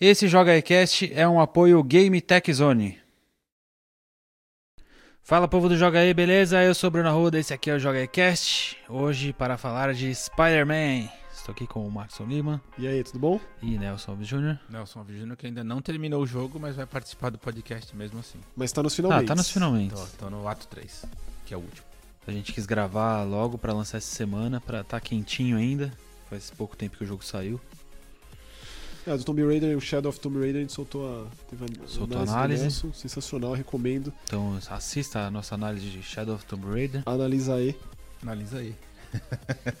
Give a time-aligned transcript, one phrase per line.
[0.00, 2.98] Esse Joga iCast é um apoio Game Tech Zone.
[5.22, 6.62] Fala povo do Joga aí, beleza?
[6.62, 8.76] Eu sou Bruno Arruda, esse aqui é o Joga iCast.
[8.88, 11.08] Hoje para falar de Spider-Man.
[11.34, 13.40] Estou aqui com o Maxon Lima E aí, tudo bom?
[13.62, 14.58] e Nelson Alves Jr.
[14.68, 18.40] Nelson Alves que ainda não terminou o jogo, mas vai participar do podcast mesmo assim.
[18.56, 19.26] Mas tá nos Ah, finalmente.
[19.28, 19.94] tá nos finalmente.
[19.94, 21.04] Tô, tô no ato 3,
[21.46, 21.86] que é o último.
[22.26, 25.92] A gente quis gravar logo para lançar essa semana, para tá quentinho ainda.
[26.28, 27.60] Faz pouco tempo que o jogo saiu.
[29.06, 31.86] É, do Tomb Raider, o Shadow of Tomb Raider, a gente soltou a, teve a
[31.88, 32.62] Soltou análise.
[32.62, 34.12] Nelson, sensacional, recomendo.
[34.24, 37.02] Então assista a nossa análise de Shadow of Tomb Raider.
[37.06, 37.76] Analisa aí.
[38.22, 38.74] Analisa aí.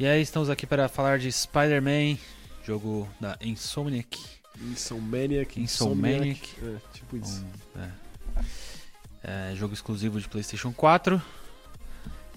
[0.00, 2.16] E aí estamos aqui para falar de Spider-Man,
[2.64, 4.16] jogo da Insomniac.
[4.62, 5.60] Insomniac.
[5.60, 6.54] Insomniac.
[6.62, 7.44] É, tipo isso.
[7.76, 9.50] Um, é.
[9.50, 11.20] É, jogo exclusivo de PlayStation 4.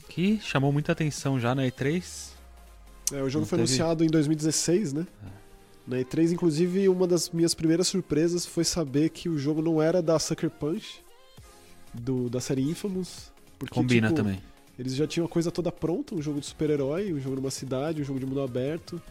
[0.10, 2.30] Que chamou muita atenção já na E3.
[3.14, 5.06] É, o jogo não foi teve- anunciado em 2016, né?
[5.24, 5.41] É.
[5.88, 10.02] Na E3, inclusive, uma das minhas primeiras surpresas foi saber que o jogo não era
[10.02, 11.04] da Sucker Punch,
[11.94, 13.32] do, da série Infamous.
[13.58, 14.42] Porque, Combina tipo, também.
[14.78, 18.02] Eles já tinham a coisa toda pronta, um jogo de super-herói, um jogo numa cidade,
[18.02, 19.02] um jogo de mundo aberto.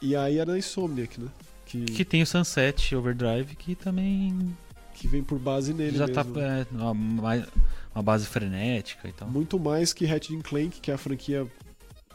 [0.00, 1.28] E aí era a Insomniac, né?
[1.66, 4.54] Que, Que tem o Sunset Overdrive, que também
[4.94, 6.32] que vem por base nele já mesmo.
[6.34, 7.46] tá é, uma,
[7.94, 9.28] uma base frenética e tal.
[9.28, 11.46] Muito mais que Ratchet Clank, que é a franquia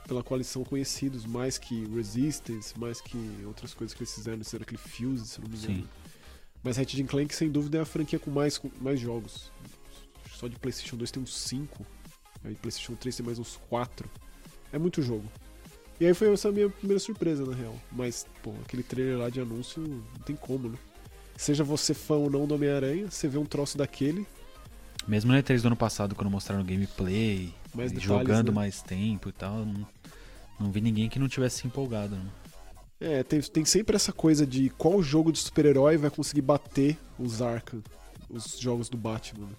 [0.09, 3.15] pela qual eles são conhecidos, mais que Resistance, mais que
[3.45, 5.75] outras coisas que eles fizeram, fizeram aquele Fuse, se não me engano.
[5.81, 5.87] Sim.
[6.63, 9.51] Mas Ratchet Clank, sem dúvida, é a franquia com mais, com mais jogos.
[10.33, 11.85] Só de PlayStation 2 tem uns 5,
[12.43, 14.09] aí PlayStation 3 tem mais uns 4.
[14.73, 15.25] É muito jogo.
[15.99, 17.75] E aí foi essa a minha primeira surpresa, na real.
[17.91, 20.77] Mas, pô, aquele trailer lá de anúncio, não tem como, né?
[21.37, 24.25] Seja você fã ou não do Homem-Aranha, você vê um troço daquele,
[25.07, 28.55] Mesmo na E3 do ano passado, quando mostraram gameplay, mais detalhes, jogando né?
[28.55, 29.87] mais tempo e tal, não,
[30.59, 32.15] não vi ninguém que não tivesse se empolgado.
[32.15, 32.25] Né?
[32.99, 37.41] É, tem, tem sempre essa coisa de qual jogo de super-herói vai conseguir bater os
[37.41, 37.81] Arkham,
[38.29, 39.45] os jogos do Batman.
[39.45, 39.53] Né?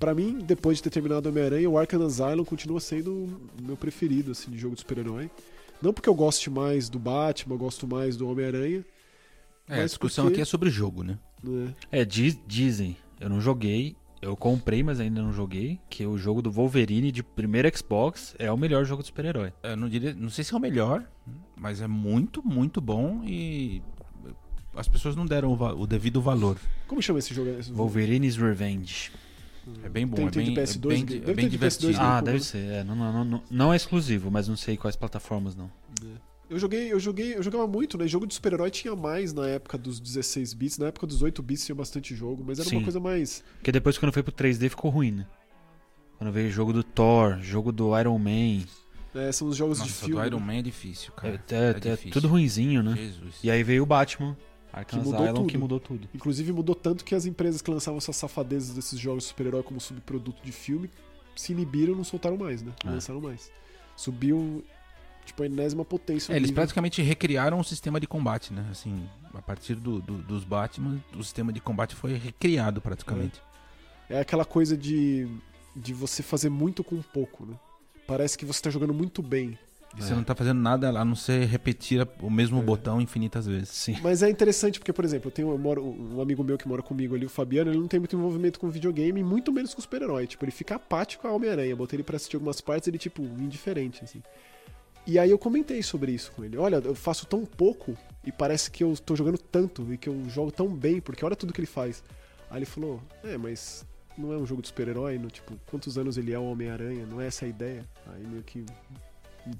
[0.00, 4.32] Pra mim, depois de ter terminado Homem-Aranha, o Arkham Asylum continua sendo o meu preferido,
[4.32, 5.30] assim, de jogo de super-herói.
[5.80, 8.84] Não porque eu goste mais do Batman, eu gosto mais do Homem-Aranha,
[9.68, 11.18] É, a discussão porque- aqui é sobre o jogo, né?
[11.42, 11.74] né?
[11.90, 16.40] É, diz- dizem, eu não joguei, eu comprei, mas ainda não joguei, que o jogo
[16.40, 19.52] do Wolverine de primeiro Xbox é o melhor jogo de super-herói.
[19.62, 21.04] Eu não, diria, não sei se é o melhor,
[21.56, 23.82] mas é muito, muito bom e
[24.74, 26.56] as pessoas não deram o, va- o devido valor.
[26.86, 27.50] Como chama esse jogo?
[27.50, 29.10] Esse Wolverine's Revenge.
[29.84, 31.56] É bem bom, Tem- é tem de bem, PS2, é bem, deve é bem de
[31.58, 31.92] PS2 divertido.
[31.94, 32.06] também.
[32.10, 32.58] Ah, deve ser.
[32.72, 35.70] É, não, não, não, não é exclusivo, mas não sei quais plataformas não.
[36.52, 38.06] Eu joguei, eu joguei, eu jogava muito, né?
[38.06, 41.64] Jogo de super-herói tinha mais na época dos 16 bits, na época dos 8 bits
[41.64, 42.76] tinha bastante jogo, mas era Sim.
[42.76, 43.42] uma coisa mais.
[43.56, 45.26] Porque depois quando foi pro 3D ficou ruim, né?
[46.18, 48.64] Quando veio jogo do Thor, jogo do Iron Man,
[49.14, 50.20] né, são os jogos de Nossa, filme.
[50.20, 50.46] do Iron né?
[50.46, 51.44] Man é difícil, é, cara.
[51.50, 52.10] é- é difícil.
[52.12, 52.94] tudo ruinzinho, né?
[52.96, 53.36] Jesus.
[53.42, 54.36] E aí veio o Batman,
[54.72, 55.58] Arkham Que mudou que tudo.
[55.60, 56.08] mudou tudo.
[56.14, 59.80] Inclusive mudou tanto que as empresas que lançavam essas safadezas desses jogos de super-herói como
[59.80, 60.90] subproduto de filme
[61.34, 62.72] se inibiram e não soltaram mais, né?
[62.84, 62.94] Não É.
[62.94, 63.50] lançaram mais.
[63.96, 64.62] Subiu,
[65.24, 66.32] tipo, a enésima potência.
[66.32, 66.62] É, eles nível.
[66.62, 68.66] praticamente recriaram o sistema de combate, né?
[68.70, 73.40] Assim, a partir do, do- dos Batman, o sistema de combate foi recriado praticamente.
[74.10, 75.26] É aquela coisa de,
[75.74, 77.54] de você fazer muito com pouco, né?
[78.06, 79.58] Parece que você tá jogando muito bem.
[79.96, 80.16] E você É.
[80.16, 82.62] não tá fazendo nada a não ser repetir o mesmo É.
[82.62, 83.68] botão infinitas vezes.
[83.68, 83.96] Sim.
[84.02, 86.82] Mas é interessante porque, por exemplo, eu tenho eu moro, um amigo meu que mora
[86.82, 89.82] comigo ali, o Fabiano, ele não tem muito envolvimento com videogame, e muito menos com
[89.82, 90.26] super-herói.
[90.26, 91.76] Tipo, ele fica apático a Homem-Aranha.
[91.76, 94.22] Botei ele pra assistir algumas partes, ele, tipo, indiferente, assim.
[95.06, 96.56] E aí eu comentei sobre isso com ele.
[96.56, 100.28] Olha, eu faço tão pouco e parece que eu tô jogando tanto e que eu
[100.28, 102.02] jogo tão bem, porque olha tudo que ele faz.
[102.50, 103.84] Aí ele falou, é, mas
[104.16, 107.06] não é um jogo de super-herói, tipo, quantos anos ele é o Homem-Aranha?
[107.06, 107.84] Não é essa a ideia?
[108.14, 108.64] Aí meio que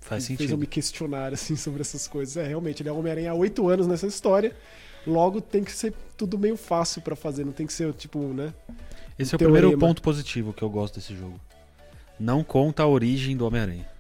[0.01, 0.59] Faz fez eu sentido.
[0.59, 2.37] me questionar assim sobre essas coisas.
[2.37, 4.55] É, realmente, ele é o Homem-Aranha há oito anos nessa história.
[5.05, 8.55] Logo tem que ser tudo meio fácil pra fazer, não tem que ser tipo, né?
[9.19, 9.59] Esse é o teorema.
[9.59, 11.41] primeiro ponto positivo que eu gosto desse jogo.
[12.21, 13.91] Não conta a origem do Homem-Aranha.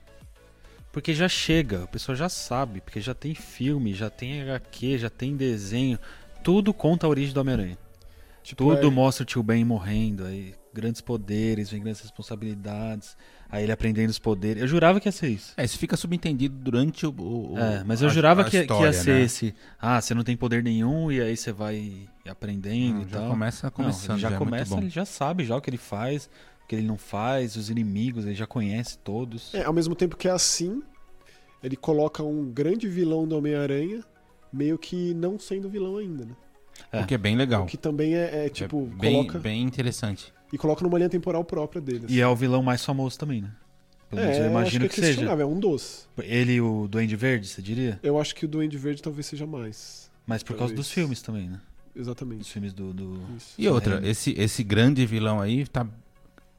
[0.92, 5.08] Porque já chega, o pessoal já sabe, porque já tem filme, já tem HQ, já
[5.10, 5.98] tem desenho.
[6.44, 7.78] Tudo conta a origem do Homem-Aranha.
[8.42, 13.16] Tipo, Tudo é- mostra o tio Ben morrendo, aí grandes poderes, vem grandes responsabilidades,
[13.48, 14.60] aí ele aprendendo os poderes.
[14.62, 15.52] Eu jurava que ia ser isso.
[15.56, 17.10] É, isso fica subentendido durante o.
[17.18, 19.22] o- É, mas eu a- jurava a que, que ia história, ser né?
[19.22, 19.54] esse.
[19.80, 23.30] Ah, você não tem poder nenhum e aí você vai aprendendo Não, e já tal.
[23.30, 24.80] começa Não, começando, ele já, já, é muito começa, bom.
[24.80, 26.28] ele já sabe já o que ele faz,
[26.72, 29.52] que ele não faz, os inimigos, ele já conhece todos.
[29.52, 30.82] É, ao mesmo tempo que é assim,
[31.62, 34.02] ele coloca um grande vilão do Homem-Aranha,
[34.50, 36.34] meio que não sendo vilão ainda, né?
[36.90, 37.02] É.
[37.02, 37.64] O que é bem legal.
[37.64, 39.38] O que também é, é, tipo, É bem, coloca.
[39.38, 40.32] bem interessante.
[40.50, 42.06] E coloca numa linha temporal própria dele.
[42.06, 42.14] assim.
[42.14, 43.52] E é o vilão mais famoso também, né?
[44.08, 45.16] Pelo menos eu acho imagino que, que, é seja.
[45.18, 46.08] questionável, é um dos.
[46.22, 48.00] Ele e o Duende Verde, você diria?
[48.02, 50.10] Eu acho que o Duende Verde talvez seja mais.
[50.26, 51.60] Mas por causa dos filmes também, né?
[51.94, 52.50] Os Exatamente.
[52.50, 52.94] filmes do.
[52.94, 53.20] do...
[53.58, 55.86] E outra, esse, esse grande vilão aí tá.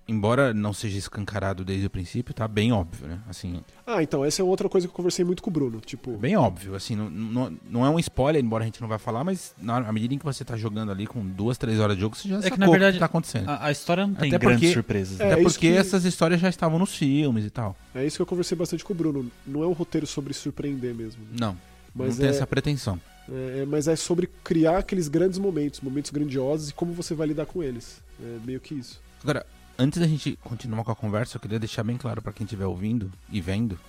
[0.05, 3.19] Embora não seja escancarado desde o princípio, tá bem óbvio, né?
[3.29, 5.79] Assim, Ah, então, essa é outra coisa que eu conversei muito com o Bruno.
[5.79, 6.75] Tipo, bem óbvio.
[6.75, 9.77] Assim, não, não, não é um spoiler, embora a gente não vai falar, mas na,
[9.77, 12.27] à medida em que você tá jogando ali com duas, três horas de jogo, você
[12.27, 13.47] já É sacou que, na verdade, o que tá acontecendo.
[13.49, 15.19] A, a história não tem Até grandes porque- surpresas.
[15.21, 15.31] É, né?
[15.33, 17.73] Até isso porque que- essas histórias já estavam nos filmes e tal.
[17.95, 19.31] é isso que eu conversei bastante com o Bruno.
[19.47, 21.21] Não é um roteiro sobre surpreender mesmo.
[21.23, 21.37] né?
[21.39, 21.57] Não,
[21.95, 22.99] Mas não tem é, essa pretensão.
[23.31, 27.27] é, é- mas é sobre criar aqueles grandes momentos, momentos grandiosos e como você vai
[27.27, 28.01] lidar com eles.
[28.21, 29.01] É meio que isso.
[29.23, 29.45] Agora,
[29.77, 32.65] antes da gente continuar com a conversa, eu queria deixar bem claro pra quem estiver
[32.65, 33.79] ouvindo e vendo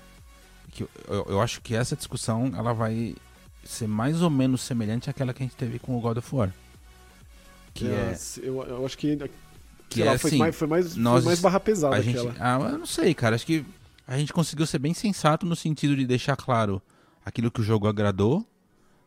[0.73, 3.15] que eu, eu- eu acho que essa discussão ela vai
[3.65, 6.53] ser mais ou menos semelhante àquela que a gente teve com o God of War.
[7.73, 9.17] Que é, eu, eu acho que.
[9.89, 12.19] que é lá, foi, assim, mais, foi, mais, foi nós- mais barra pesada a gente,
[12.19, 12.35] aquela.
[12.39, 13.65] ah, eu não sei, cara, acho que
[14.07, 16.81] a gente conseguiu ser bem sensato no sentido de deixar claro
[17.25, 18.47] aquilo que o jogo agradou,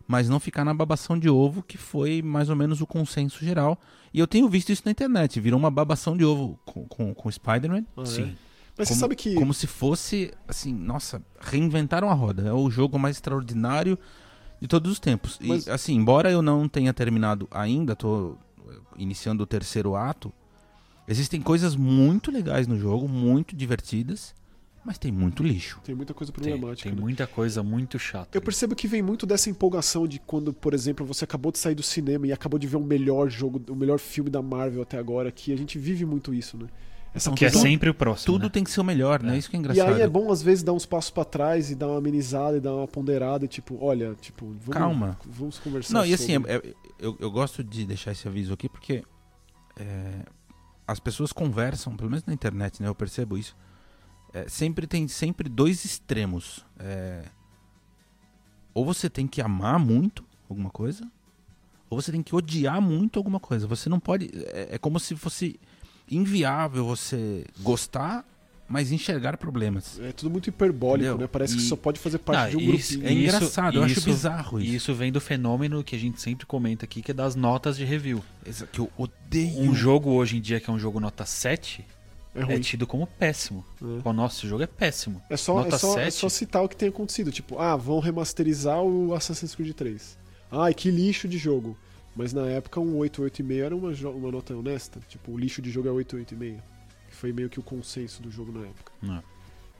[0.08, 3.80] mas não ficar na babação de ovo, que foi mais ou menos o consenso geral.
[4.14, 7.32] E eu tenho visto isso na internet, virou uma babação de ovo com, com, com
[7.32, 7.86] Spider-Man.
[7.98, 8.06] Ah, é.
[8.06, 8.36] Sim.
[8.78, 9.34] Mas como, você sabe que.
[9.34, 12.48] como se fosse, assim, nossa, reinventaram a roda.
[12.48, 13.98] É o jogo mais extraordinário
[14.62, 15.38] de todos os tempos.
[15.42, 18.38] E, Mas- assim, embora eu não tenha terminado ainda, tô
[18.70, 20.32] eh, iniciando o terceiro ato,
[21.08, 24.36] existem coisas muito legais no jogo, muito divertidas,
[24.88, 25.80] mas tem muito lixo.
[25.84, 26.90] Tem muita coisa Tem, problemática.
[26.90, 27.02] tem né?
[27.02, 28.30] muita coisa muito chata.
[28.36, 31.76] Eu percebo que vem muito dessa empolgação de quando, por exemplo, você acabou de sair
[31.76, 34.98] do cinema e acabou de ver o melhor jogo, o melhor filme da Marvel até
[34.98, 36.68] agora, que a gente vive muito isso, né?
[37.14, 38.34] Essa Que é sempre o próximo.
[38.34, 38.50] Tudo né?
[38.50, 39.36] tem que ser o melhor, né?
[39.36, 39.38] É.
[39.40, 39.94] Isso que é E engraçado.
[39.96, 42.60] aí é bom, às vezes, dar uns passos pra trás e dar uma amenizada e
[42.60, 45.18] dar uma ponderada e tipo, olha, tipo, vamos, Calma.
[45.26, 46.52] vamos conversar Não, e assim, sobre.
[46.52, 49.04] é- é- eu, eu gosto de deixar esse aviso aqui porque
[49.78, 50.26] é,
[50.88, 52.88] as pessoas conversam, pelo menos na internet, né?
[52.88, 53.56] Eu percebo isso.
[54.34, 56.66] É, sempre tem sempre dois extremos.
[56.80, 57.24] É,
[58.74, 61.10] ou você tem que amar muito alguma coisa,
[61.90, 63.66] ou você tem que odiar muito alguma coisa.
[63.68, 64.30] Você não pode.
[64.48, 65.60] É, é como se fosse
[66.10, 68.26] inviável você gostar,
[68.70, 69.98] mas enxergar problemas.
[70.00, 71.18] É tudo muito hiperbólico, Entendeu?
[71.20, 71.28] né?
[71.28, 73.08] Parece que E- só pode fazer parte Ah, de um isso- grupinho.
[73.10, 74.76] É Isso- engraçado, eu acho isso- bizarro E isso.
[74.76, 77.86] isso vem do fenômeno que a gente sempre comenta aqui, que é das notas de
[77.86, 78.24] review.
[78.46, 79.62] Exa- Que eu odeio.
[79.62, 81.86] Um jogo hoje em dia que é um jogo nota 7
[82.38, 83.66] É é, tido como péssimo.
[83.82, 84.08] É.
[84.08, 85.22] O nosso jogo é péssimo.
[85.30, 86.14] É só, é, Nota só, é 7?
[86.14, 87.32] só citar o que tem acontecido.
[87.32, 90.18] Tipo, ah, vão remasterizar o Assassin's Creed 3.
[90.52, 91.78] Ai, que lixo de jogo.
[92.16, 95.00] Mas na época um 8, 8,5 era uma, uma nota honesta.
[95.08, 96.60] Tipo, o lixo de jogo é 8, 8,5.
[97.10, 98.92] Que foi meio que o consenso do jogo na época.
[99.02, 99.24] Não.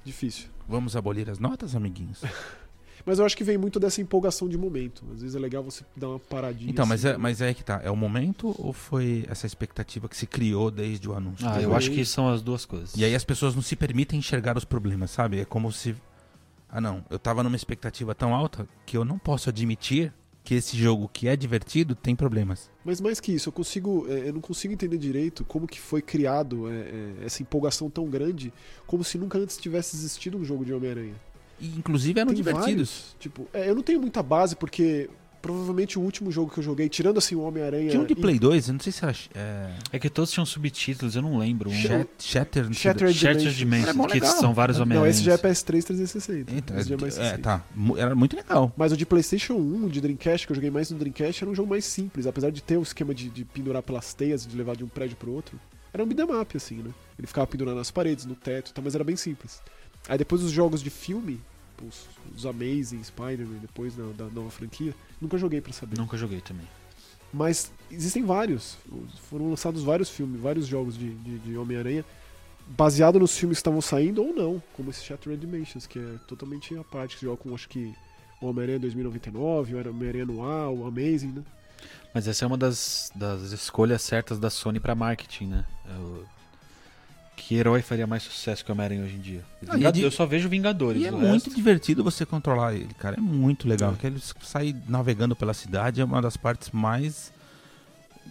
[0.04, 0.50] Difícil.
[0.68, 2.22] Vamos abolir as notas, amiguinhos?
[3.06, 5.04] Mas eu acho que vem muito dessa empolgação de momento.
[5.14, 6.70] Às vezes é legal você dar uma paradinha.
[6.70, 7.82] Então, mas assim, é, mas é que tá.
[7.84, 11.48] É o momento ou foi essa expectativa que se criou desde o anúncio?
[11.48, 12.96] Ah, eu Foi acho que são as duas coisas.
[12.96, 15.40] E aí as pessoas não se permitem enxergar os problemas, sabe?
[15.40, 15.96] É como se.
[16.70, 17.04] Ah, não.
[17.10, 20.14] Eu tava numa expectativa tão alta que eu não posso admitir
[20.48, 22.72] que esse jogo que é divertido tem problemas.
[22.86, 26.02] Mas mais que isso, eu consigo, é, eu não consigo entender direito como que foi
[26.02, 28.54] criado é, é, essa empolgação tão grande,
[28.86, 31.16] como se nunca antes tivesse existido um jogo de Homem-Aranha.
[31.60, 32.68] E inclusive eram Tem divertidos.
[32.68, 33.16] vários.
[33.20, 35.10] Tipo, é, eu não tenho muita base porque
[35.42, 37.90] provavelmente o último jogo que eu joguei, tirando assim o Homem-Aranha.
[37.90, 39.16] Tinha um de e- Play 2, eu não sei se era.
[39.34, 39.70] É...
[39.94, 41.70] É que todos tinham subtítulos, eu não lembro.
[41.70, 41.74] Um...
[41.74, 43.86] Shat- Shatter, não sei Shattered Shattered Dimensions.
[43.88, 44.40] Dimensions, que legal.
[44.40, 46.54] são vários homem Não, esse já é PS3 360.
[46.54, 47.64] Então, esse já é mais é, tá.
[47.98, 48.74] Era muito legal.
[48.76, 51.52] Mas o de PlayStation 1, o de Dreamcast, que eu joguei mais no Dreamcast, era
[51.52, 52.28] um jogo mais simples.
[52.28, 55.16] Apesar de ter o esquema de, de pendurar pelas teias, de levar de um prédio
[55.16, 55.58] pro outro.
[55.94, 56.92] Era um beat'em up, assim, né?
[57.18, 58.82] Ele ficava pendurando nas paredes, no teto, tá?
[58.84, 59.62] mas era bem simples.
[60.10, 61.40] Aí depois os jogos de filme,
[61.86, 65.98] os, os Amazing, Spider-Man, depois da, da nova franquia, nunca joguei pra saber.
[65.98, 66.66] Nunca joguei também.
[67.34, 68.78] Mas existem vários.
[69.30, 72.06] Foram lançados vários filmes, vários jogos de, de, de Homem-Aranha,
[72.70, 76.76] baseado nos filmes que estavam saindo ou não, como esse Shattered Dimensions, que é totalmente
[76.78, 77.94] a parte que joga com, acho que,
[78.42, 81.44] o Homem-Aranha 2099, o Homem-Aranha Noir, o Amazing, né?
[82.14, 85.66] Mas essa é uma das, das escolhas certas da Sony pra marketing, né?
[85.86, 86.26] É o-
[87.38, 89.42] Que herói faria mais sucesso que o Homem-Aranha hoje em dia?
[89.70, 91.02] Ah, é Eu só vejo Vingadores.
[91.02, 93.16] E é muito resto- divertido você controlar ele, cara.
[93.16, 93.96] É muito legal.
[94.04, 94.08] É.
[94.08, 97.32] Ele sair navegando pela cidade é uma das partes mais.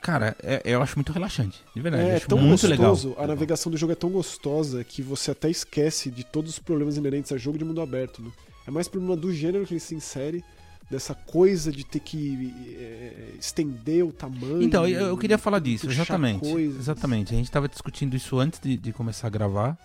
[0.02, 1.58] Cara, é- eu acho muito relaxante.
[1.74, 2.04] De verdade.
[2.04, 3.24] É, acho tão muito gostoso, legal.
[3.24, 6.96] a navegação do jogo é tão gostosa que você até esquece de todos os problemas
[6.98, 8.30] inerentes a jogo de mundo aberto, né?
[8.66, 10.44] É mais problema do gênero que ele se insere,
[10.90, 14.62] dessa coisa de ter que é, estender o tamanho.
[14.62, 16.40] Então, eu, eu queria falar disso, exatamente.
[16.40, 16.78] coisas.
[16.78, 17.34] Exatamente.
[17.34, 19.76] A gente estava discutindo isso antes de, de começar a gravar.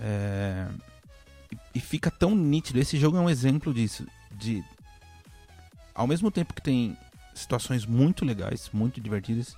[0.00, 0.66] É,
[1.52, 2.78] e- E fica tão nítido.
[2.78, 4.06] Esse jogo é um exemplo disso.
[4.32, 4.62] De.
[5.94, 6.96] Ao mesmo tempo que tem
[7.34, 9.54] situações muito legais, muito divertidas,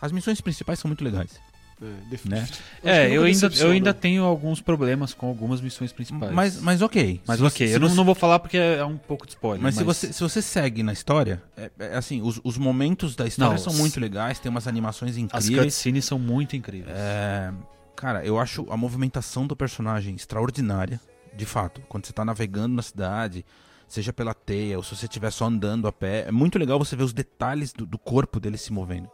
[0.00, 1.40] as missões principais são muito legais.
[1.80, 2.48] É, Né?
[2.82, 6.32] É, eu ainda, eu ainda tenho alguns problemas com algumas missões principais.
[6.32, 7.20] Mas, mas ok.
[7.26, 9.62] Mas Se ok, eu não, você- não vou falar porque é um pouco de spoiler.
[9.62, 13.26] Mas, se, você, se você segue na história, é, é assim, os, os momentos da
[13.26, 15.18] história Não, são muito legais, tem umas animações As
[15.48, 15.74] incríveis.
[15.74, 16.96] cutscenes são muito incríveis.
[16.96, 17.52] É,
[17.94, 20.98] cara, eu acho a movimentação do personagem extraordinária,
[21.34, 21.82] de fato.
[21.88, 23.44] Quando você tá navegando na cidade,
[23.86, 26.96] seja pela teia ou se você estiver só andando a pé, é muito legal você
[26.96, 29.10] ver os detalhes do, do corpo dele se movendo.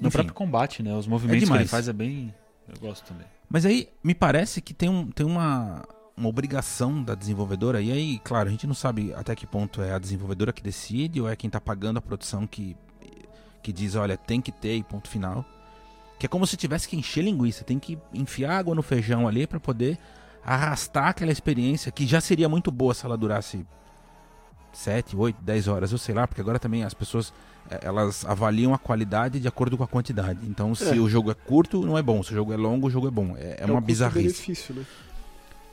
[0.00, 0.94] No Enfim, próprio combate, né?
[0.94, 2.34] Os movimentos que ele faz é bem.
[2.68, 3.26] Eu gosto também.
[3.48, 5.82] Mas aí me parece que tem, um, tem uma,
[6.16, 9.92] uma obrigação da desenvolvedora, e aí, claro, a gente não sabe até que ponto é
[9.92, 12.76] a desenvolvedora que decide ou é quem tá pagando a produção que,
[13.62, 15.44] que diz, olha, tem que ter e ponto final.
[16.18, 19.46] Que é como se tivesse que encher linguiça, tem que enfiar água no feijão ali
[19.46, 19.98] pra poder
[20.44, 23.66] arrastar aquela experiência que já seria muito boa se ela durasse
[24.72, 27.32] 7, 8, 10 horas, eu sei lá, porque agora também as pessoas
[27.82, 30.40] elas avaliam a qualidade de acordo com a quantidade.
[30.48, 31.00] Então, se É.
[31.00, 32.22] o jogo é curto, não é bom.
[32.22, 33.36] Se o jogo é longo, o jogo é bom.
[33.36, 34.28] É, é um uma bizarrice.
[34.28, 34.84] custo-benefício, né?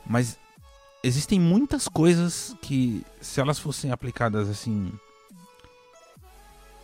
[0.06, 0.38] Mas
[1.02, 4.90] existem muitas coisas que, se elas fossem aplicadas assim.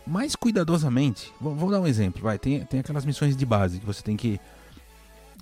[0.05, 1.33] Mais cuidadosamente.
[1.41, 2.37] Vou, vou dar um exemplo, vai.
[2.37, 4.39] Tem, tem aquelas missões de base que você tem que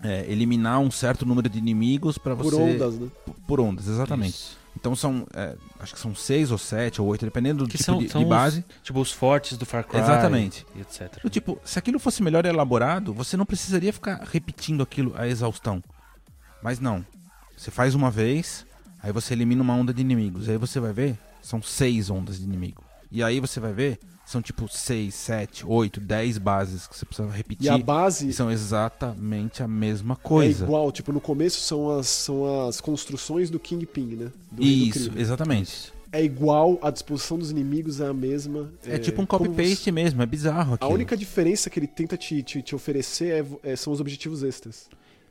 [0.01, 2.49] é, eliminar um certo número de inimigos para você.
[2.51, 3.07] Por ondas, né?
[3.25, 4.35] Por, por ondas, exatamente.
[4.35, 4.62] Isso.
[4.75, 5.25] Então são.
[5.33, 8.09] é, acho que são seis ou sete ou oito, dependendo do Que tipo são, de,
[8.09, 8.59] são de base.
[8.59, 9.99] Os, tipo os fortes do Far Cry.
[9.99, 10.65] Exatamente.
[10.75, 11.21] E etc.
[11.21, 15.83] Do tipo, se aquilo fosse melhor elaborado, você não precisaria ficar repetindo aquilo a exaustão.
[16.61, 17.05] Mas não.
[17.57, 18.65] Você faz uma vez,
[19.01, 20.49] aí você elimina uma onda de inimigos.
[20.49, 22.83] Aí você vai ver, são seis ondas de inimigo.
[23.11, 27.29] E aí você vai ver, são tipo seis, sete, oito, dez bases que você precisa
[27.29, 27.65] repetir.
[27.65, 30.63] E a base são exatamente a mesma é coisa.
[30.63, 34.31] igual, tipo, no começo são as, são as construções do Kingpin, né?
[34.51, 35.91] Do Isso, exatamente.
[36.11, 38.71] É igual, a disposição dos inimigos é a mesma.
[38.85, 40.93] É, tipo um copy-paste você- mesmo, é bizarro A aquilo.
[40.93, 44.87] única diferença que ele tenta te, te, te oferecer é é- são os objetivos extras.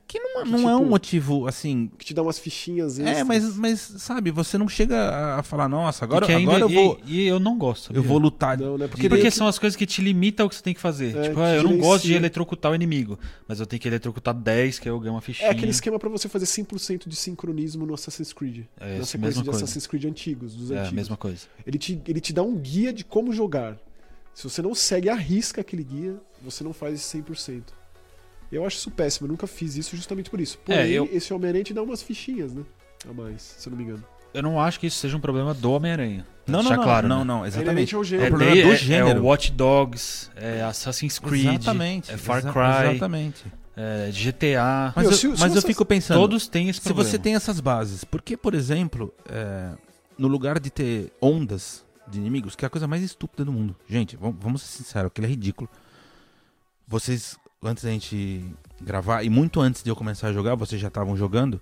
[0.07, 1.91] Que não, que, não é um tipo, motivo, assim...
[1.97, 3.17] Que te dá umas fichinhas extras.
[3.19, 6.65] É, mas, mas, sabe, você não chega a- a falar, nossa, agora, que ainda- agora
[6.65, 7.01] eu vou...
[7.07, 7.91] E, e eu não gosto.
[7.93, 8.09] Eu sabia?
[8.11, 8.59] vou lutar.
[8.59, 8.89] Não, né?
[8.89, 9.09] Porque.
[9.09, 11.17] Porque meio são as coisas que te limitam o que você tem que fazer.
[11.17, 13.19] É, tipo, ah, eu não gosto de eletrocutar o inimigo,
[13.49, 15.49] mas eu tenho que eletrocutar 10, que eu ganho uma fichinha.
[15.49, 18.65] É aquele esquema pra você fazer 100% de sincronismo no Assassin's Creed.
[18.79, 19.65] É, na sequência mesma de coisa.
[19.65, 20.95] Assassin's Creed antigos, dos É a antigos.
[20.97, 21.47] mesma coisa.
[21.67, 23.79] Ele, te, ele te dá um guia de como jogar.
[24.35, 27.63] Se você não segue a risca aquele guia, você não faz esse 100%.
[28.53, 30.59] Eu acho isso péssimo, eu nunca fiz isso justamente por isso.
[30.59, 32.63] Porém, É, eu- esse Homem-Aranha te dá umas fichinhas, né?
[33.09, 34.05] A mais, se eu não me engano.
[34.35, 36.27] Eu não acho que isso seja um problema do Homem-Aranha.
[36.47, 37.25] Não, não, Deixar não, claro, não, né?
[37.25, 37.95] não, É exatamente.
[37.97, 38.27] É, gênero.
[38.27, 39.19] o problema de- do é- gênero.
[39.19, 42.11] é o Watch Dogs, é Assassin's Creed, Exatamente.
[42.13, 43.45] é Far exa- Cry, Exatamente.
[43.77, 44.93] é GTA.
[44.97, 47.09] Mas, Meu, eu, se- se mas eu fico pensando, Todos têm esse se problema.
[47.11, 49.73] você tem essas bases, por que, por exemplo, é,
[50.19, 53.77] no lugar de ter ondas de inimigos, que é a coisa mais estúpida do mundo.
[53.89, 55.69] Gente, vamos, vamos ser sinceros, aquilo é ridículo.
[56.87, 58.45] Vocês, antes da gente
[58.81, 61.61] gravar, e muito antes de eu começar a jogar, vocês já estavam jogando,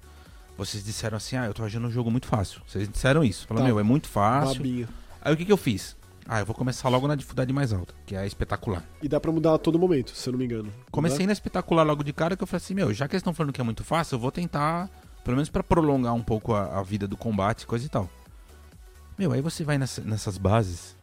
[0.56, 2.60] vocês disseram assim, ah, eu tô achando um jogo muito fácil.
[2.66, 3.46] Vocês disseram isso.
[3.46, 3.68] Falaram, Tá.
[3.72, 4.56] meu, é muito fácil.
[4.56, 4.88] Babinha.
[5.22, 5.96] Aí o que, que eu fiz?
[6.26, 8.84] Ah, eu vou começar logo na dificuldade mais alta, que é a espetacular.
[9.02, 10.72] E dá pra mudar a todo momento, se eu não me engano.
[10.90, 13.34] Comecei na espetacular logo de cara que eu falei assim, meu, já que eles estão
[13.34, 14.88] falando que é muito fácil, eu vou tentar,
[15.24, 18.08] pelo menos pra prolongar um pouco a, a vida do combate, coisa e tal.
[19.18, 20.96] Meu, aí você vai nessa- nessas bases,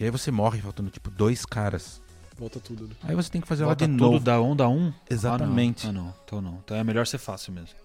[0.00, 2.01] e aí você morre faltando tipo dois caras.
[2.42, 2.94] Volta tudo, né?
[3.04, 4.24] Aí você tem que fazer Volta ela de tudo novo.
[4.24, 4.92] da onda 1?
[5.08, 5.86] Exatamente.
[5.86, 6.00] Ah, não.
[6.00, 6.14] Ah, não.
[6.24, 6.58] Então não.
[6.64, 7.76] Então é melhor ser fácil mesmo.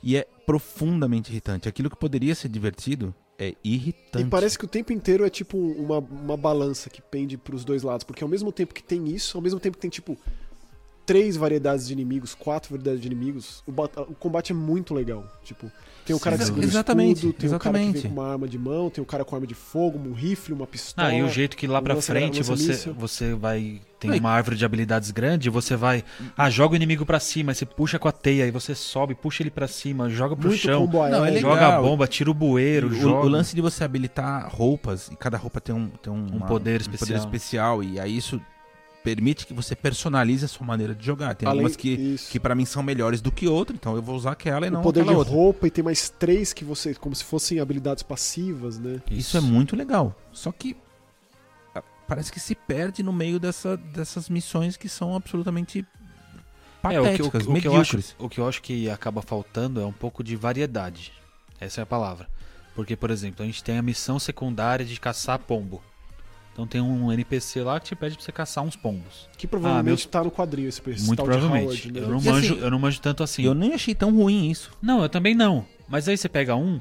[0.00, 1.68] E é profundamente irritante.
[1.68, 4.24] Aquilo que poderia ser divertido é irritante.
[4.24, 7.82] E parece que o tempo inteiro é tipo uma, uma balança que pende pros dois
[7.82, 8.04] lados.
[8.04, 10.16] Porque ao mesmo tempo que tem isso, ao mesmo tempo que tem tipo
[11.06, 15.24] três variedades de inimigos, quatro variedades de inimigos, o, o combate é muito legal.
[15.44, 15.70] Tipo,
[16.04, 18.02] tem o cara que segura exatamente, escudo, tem o cara que exatamente.
[18.02, 20.52] vem com uma arma de mão, tem o cara com arma de fogo, um rifle,
[20.54, 21.08] uma pistola.
[21.08, 22.94] Ah, e o jeito que lá pra lança- frente lança você, míssil.
[22.94, 23.80] você vai.
[23.98, 26.04] Tem uma árvore de habilidades grande, você vai.
[26.36, 29.14] Ah, joga o inimigo pra cima, aí você puxa com a teia, aí você sobe,
[29.14, 32.30] puxa ele pra cima, joga pro muito chão, combo Não, é joga a bomba, tira
[32.30, 33.26] o bueiro, o, joga.
[33.26, 36.80] o lance de você habilitar roupas, e cada roupa tem um, tem um, uma- poder
[36.80, 37.18] um especial.
[37.18, 38.38] especial, e aí isso
[39.04, 41.34] permite que você personalize a sua maneira de jogar.
[41.34, 42.30] Tem Além- algumas que, isso.
[42.30, 44.80] que para mim são melhores do que outras, então eu vou usar aquela e não
[44.80, 45.34] o poder de aquela outra.
[45.34, 46.94] roupa e tem mais três que você.
[46.94, 49.00] como se fossem habilidades passivas, né?
[49.10, 50.18] Isso é muito legal.
[50.32, 50.74] Só que
[51.74, 55.86] ah, parece que se perde no meio dessa, dessas missões que são absolutamente
[56.84, 58.16] É, o que, o, patéticas, o que eu acho, medíocres.
[58.18, 61.12] o que eu acho que acaba faltando é um pouco de variedade.
[61.60, 62.28] Essa é a palavra.
[62.74, 65.80] Porque, por exemplo, a gente tem a missão secundária de caçar pombo.
[66.54, 69.28] Então tem um NPC lá que te pede pra você caçar uns pombos.
[69.36, 71.64] Que provavelmente Ah, meus- tá no quadrinho esse esse Muito provavelmente.
[71.64, 72.00] Howard, né?
[72.00, 73.42] eu, não E manjo, assim, eu não manjo tanto assim.
[73.42, 74.70] Eu nem achei tão ruim isso.
[74.80, 75.66] Não, eu também não.
[75.88, 76.80] Mas aí você pega um,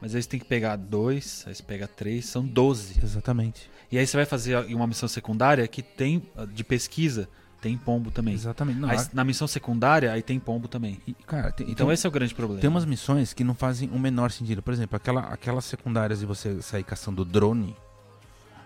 [0.00, 2.98] mas aí você tem que pegar dois, aí você pega três, são 12.
[3.02, 3.70] Exatamente.
[3.90, 6.22] E aí você vai fazer uma missão secundária que tem
[6.54, 7.28] de pesquisa
[7.60, 8.34] tem pombo também.
[8.34, 8.80] Exatamente.
[8.80, 10.98] Não, Aí, a- na missão secundária, aí tem pombo também.
[11.06, 12.60] e, cara, tem, Então tem- esse é o grande problema.
[12.60, 14.60] Tem umas missões que não fazem o menor sentido.
[14.60, 17.76] Por exemplo, aquela, aquelas secundárias de você sair caçando drone.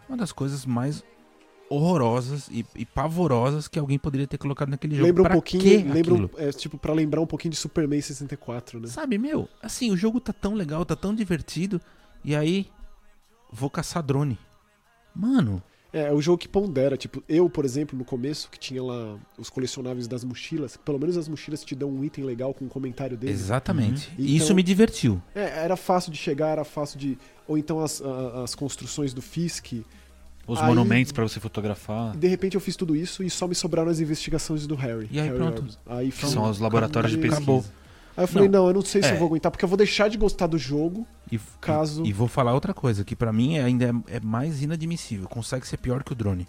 [0.09, 1.03] Uma das coisas mais
[1.69, 5.07] horrorosas e, e pavorosas que alguém poderia ter colocado naquele jogo.
[5.07, 8.01] Lembra um Pra pouquinho, quê lembra, um- é, tipo, pra lembrar um pouquinho de Superman
[8.01, 8.87] 64, né?
[8.87, 11.81] Sabe, meu, assim, o jogo tá tão legal, tá tão divertido.
[12.25, 12.69] E aí,
[13.53, 14.39] vou caçar drone.
[15.15, 15.61] Mano,
[15.97, 19.17] É, é o jogo que pondera, tipo, eu, por exemplo, no começo, que tinha lá
[19.39, 22.69] os colecionáveis das mochilas, pelo menos as mochilas te dão um item legal com um
[22.69, 23.33] comentário dele.
[23.33, 24.09] exatamente.
[24.11, 24.15] Uhum.
[24.25, 25.23] E Isso Então- me divertiu.
[25.35, 27.17] É, era fácil de chegar, era fácil de.
[27.49, 28.03] Ou então as,
[28.45, 29.73] as construções do Fisk.
[30.47, 32.17] Os Aí- monumentos pra você fotografar.
[32.17, 35.09] De repente eu fiz tudo isso e só me sobraram as investigações do Harry.
[35.11, 35.65] E aí, Harry pronto.
[35.87, 37.39] Aí, foi- são os laboratórios de pesquisa.
[37.39, 37.65] Acabou.
[38.17, 39.13] Aí eu falei, não, eu não sei se É.
[39.15, 41.05] eu vou aguentar, porque eu vou deixar de gostar do jogo.
[41.31, 44.63] E, Caso- e, e vou falar outra coisa, que pra mim ainda é, é mais
[44.63, 45.29] inadmissível.
[45.29, 46.47] Consegue ser pior que o drone.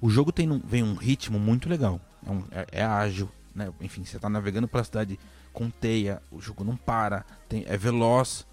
[0.00, 2.00] O jogo tem um, vem um ritmo muito legal.
[2.26, 3.70] É, um- é- é ágil, né?
[3.80, 5.18] Enfim, você tá navegando pela cidade
[5.52, 8.46] com teia, o jogo não para, tem- é veloz.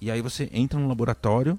[0.00, 1.58] E aí você entra no laboratório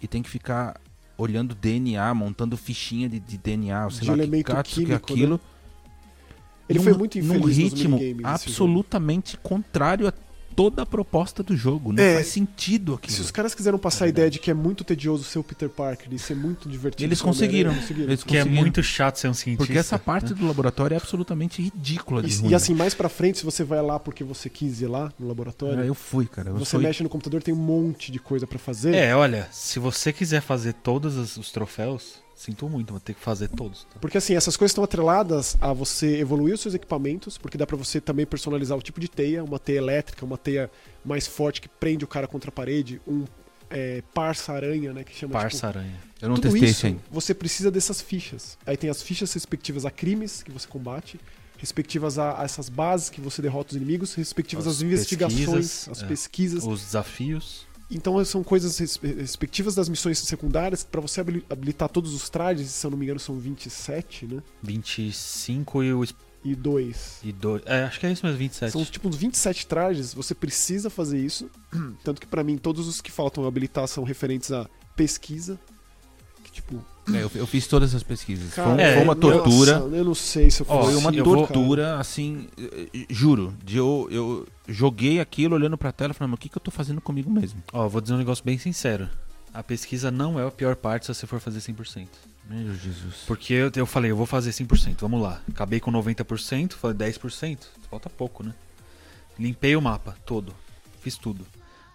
[0.00, 0.78] e tem que ficar
[1.18, 5.12] olhando DNA, montando fichinha de, de DNA, De lá que elemento gato que é químico,
[5.12, 5.40] aquilo.
[6.68, 10.12] Ele num- foi muito num infeliz nos ritmo absolutamente contrário a
[10.60, 11.90] toda a proposta do jogo.
[11.92, 13.14] Não É, faz sentido aquilo.
[13.16, 15.70] Se os caras quiseram passar a ideia de que é muito tedioso ser o Peter
[15.70, 17.04] Parker e ser muito divertido.
[17.08, 17.74] Eles ser o Homem-Aranha, conseguiram.
[17.80, 18.08] conseguiram.
[18.10, 18.62] Eles Que é conseguiram.
[18.62, 19.64] muito chato ser um cientista.
[19.64, 20.38] Porque essa parte né?
[20.38, 22.50] do laboratório é absolutamente ridícula de E, ruim.
[22.50, 25.26] e assim, mais pra frente, se você vai lá porque você quis ir lá no
[25.28, 26.50] laboratório, É, eu fui, cara.
[26.50, 28.94] Eu você fui- mexe no computador, tem um monte de coisa pra fazer.
[28.94, 33.20] É, olha, se você quiser fazer todos os, os troféus, sinto muito, vou ter que
[33.20, 33.84] fazer todos.
[33.84, 33.98] tá?
[34.00, 37.76] Porque assim, essas coisas estão atreladas a você evoluir os seus equipamentos, porque dá pra
[37.76, 40.70] você também personalizar o tipo de teia, uma teia elétrica, uma teia
[41.04, 43.26] mais forte que prende o cara contra a parede, um
[43.68, 46.00] é, parça-aranha, né, que chama tipo, Parça-aranha.
[46.20, 47.00] Eu não Tudo testei isso, ainda.
[47.10, 48.56] você precisa dessas fichas.
[48.66, 51.20] Aí tem as fichas respectivas a crimes que você combate,
[51.58, 56.02] respectivas a, a essas bases que você derrota os inimigos, respectivas As às investigações, as
[56.02, 56.06] é.
[56.06, 56.64] pesquisas.
[56.64, 57.66] Os desafios.
[57.90, 62.70] Então são coisas res- respectivas das missões secundárias pra você habili- habilitar todos os trajes,
[62.70, 64.42] se eu não me engano são 27, né?
[64.62, 66.04] 25 e o.
[66.42, 67.18] E dois.
[67.22, 67.62] E dois.
[67.66, 68.72] É, acho que é isso mesmo, 27.
[68.72, 71.50] São tipo uns 27 trajes, você precisa fazer isso.
[72.02, 75.58] Tanto que pra mim todos os que faltam habilitar são referentes à pesquisa.
[76.44, 76.82] Que tipo,
[77.14, 78.54] É, eu, eu fiz todas as pesquisas.
[78.54, 79.72] cara, foi, um- é, foi uma nossa, tortura.
[79.96, 83.54] eu não sei se eu Ó, foi uma eu vou- tortura, assim, eh, eh, juro.
[83.64, 86.62] De eu, eu joguei aquilo olhando pra tela e falando, mas o que, que eu
[86.62, 87.62] tô fazendo comigo mesmo?
[87.72, 89.08] Ó, vou dizer um negócio bem sincero.
[89.52, 92.06] A pesquisa não é a pior parte se você for fazer 100%.
[92.48, 93.24] Meu Jesus.
[93.26, 95.40] Porque eu, eu falei, eu vou fazer 100%, vamos lá.
[95.48, 97.58] Acabei com 90%, falei 10%,
[97.90, 98.54] falta pouco, né?
[99.38, 100.52] Limpei o mapa todo,
[101.00, 101.46] fiz tudo.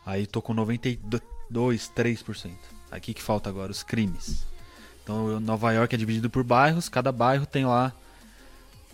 [0.05, 2.51] Aí tô com 92, 3%.
[2.91, 3.71] Aí o que, que falta agora?
[3.71, 4.45] Os crimes.
[5.05, 7.93] Então Nova York é dividido por bairros, cada bairro tem lá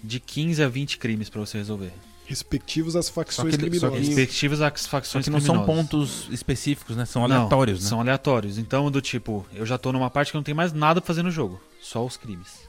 [0.03, 1.93] de 15 a 20 crimes pra você resolver.
[2.25, 4.07] respectivos às facções Só que só criminosas.
[4.07, 5.83] Respectivos às Só facções que não são criminosas.
[5.85, 7.05] pontos específicos, né?
[7.05, 7.89] São Não, aleatórios, né?
[7.89, 8.57] São aleatórios.
[8.57, 11.23] Então, do tipo, eu já tô numa parte que não tem mais nada pra fazer
[11.23, 11.61] no jogo.
[11.81, 12.59] Só os crimes.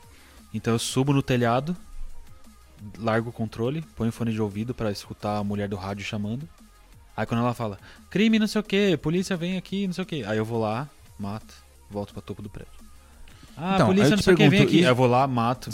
[0.54, 1.76] Então eu subo no telhado,
[2.98, 6.48] largo o controle, ponho o fone de ouvido pra escutar a mulher do rádio chamando.
[7.16, 7.78] Aí quando ela fala,
[8.10, 10.24] crime não sei o que, polícia vem aqui, não sei o que.
[10.24, 11.54] Aí eu vou lá, mato,
[11.90, 12.81] volto pra topo do prédio.
[13.56, 14.82] Ah, Então, aí polícia eu não sei vem pergunto, aqui.
[14.82, 15.70] eu vou lá, mato.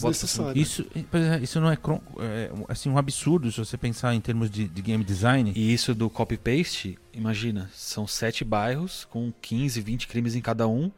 [0.58, 1.78] Isso, é, isso não é,
[2.20, 5.52] é, assim, um absurdo se você pensar em termos de, de game design.
[5.54, 10.90] E isso do copy-paste, imagina, são sete bairros com 15, 20 crimes em cada um.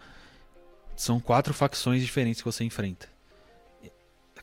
[0.97, 3.09] São quatro facções diferentes que você enfrenta.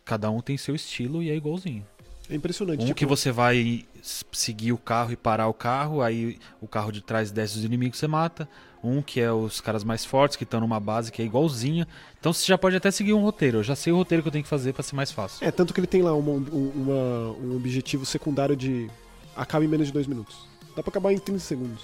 [0.04, 1.86] Cada um tem seu estilo e é igualzinho.
[2.30, 2.82] É impressionante.
[2.82, 3.86] Um tipo, que você vai
[4.32, 7.98] seguir o carro e parar o carro, aí o carro de trás desce os inimigos
[8.00, 8.48] você mata.
[8.88, 11.88] Um que é os caras mais fortes que estão numa base que é igualzinha.
[12.20, 13.60] Então você já pode até seguir um roteiro.
[13.60, 15.46] Eu já sei o roteiro que eu tenho que fazer pra ser mais fácil.
[15.46, 18.90] É, tanto que ele tem lá uma- um, uma- um objetivo secundário de
[19.36, 20.48] acaba em menos de dois minutos.
[20.76, 21.82] Dá pra acabar em 30 segundos.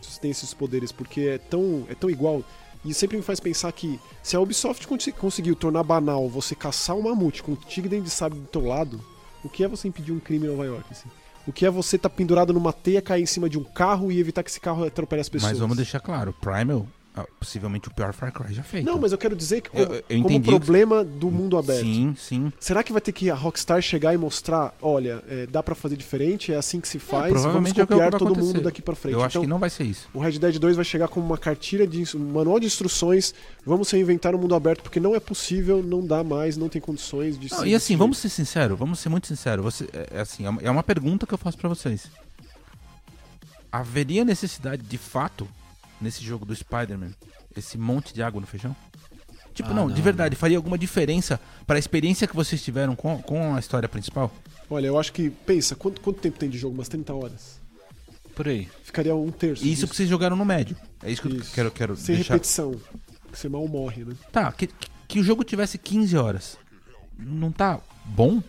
[0.00, 2.42] Se você tem esses poderes, porque é tão, é tão igual.
[2.84, 4.86] E sempre me faz pensar que se a Ubisoft
[5.18, 9.00] conseguiu tornar banal você caçar um mamute com um tigre de sabre do teu lado,
[9.42, 10.84] o que é você impedir um crime em Nova York?
[10.90, 11.08] Assim?
[11.46, 14.18] O que é você estar pendurado numa teia, cair em cima de um carro e
[14.18, 15.52] evitar que esse carro atropele as pessoas?
[15.52, 16.86] Mas vamos deixar claro, Primal,
[17.18, 18.84] ah, possivelmente o pior Far Cry já feito.
[18.84, 21.80] Não, mas eu quero dizer que como, Eu- eu como problema do mundo aberto.
[21.80, 22.52] Sim, sim.
[22.60, 25.96] Será que vai ter que a Rockstar chegar e mostrar, olha, é, dá pra fazer
[25.96, 28.46] diferente, é assim que se faz, vamos provavelmente é que copiar vai todo acontecer.
[28.54, 29.14] mundo daqui pra frente.
[29.14, 30.08] Eu acho então, que não vai ser isso.
[30.12, 33.32] o Red Dead 2 vai chegar com uma cartilha de um manual de instruções,
[33.64, 37.38] vamos reinventar o mundo aberto porque não é possível, não dá mais, não tem condições
[37.38, 39.64] de Não, ser e assim, vamos ser sinceros, vamos ser muito sinceros.
[39.64, 42.10] Você, é, é assim, é uma- é uma pergunta que eu faço pra vocês.
[43.70, 45.46] Haveria necessidade, de fato,
[46.00, 47.10] nesse jogo do Spider-Man,
[47.56, 48.74] esse monte de água no feijão?
[49.54, 52.94] Tipo, Ah, não, não, de verdade, faria alguma diferença para a experiência que vocês tiveram
[52.94, 54.30] com, com a história principal?
[54.68, 56.74] Olha, eu acho que, pensa, quanto, quanto tempo tem de jogo?
[56.74, 57.58] Umas 30 horas.
[58.34, 58.68] Por aí.
[58.84, 59.64] Ficaria um terço.
[59.64, 59.86] E isso disso.
[59.88, 60.76] que vocês jogaram no médio.
[61.02, 61.54] É isso que eu Isso.
[61.54, 62.34] quero, quero Sem deixar.
[62.34, 62.72] repetição.
[63.32, 64.14] Que você mal morre, né?
[64.30, 64.68] Tá, que,
[65.08, 66.58] que- o jogo tivesse 15 horas.
[67.18, 68.42] Não tá bom?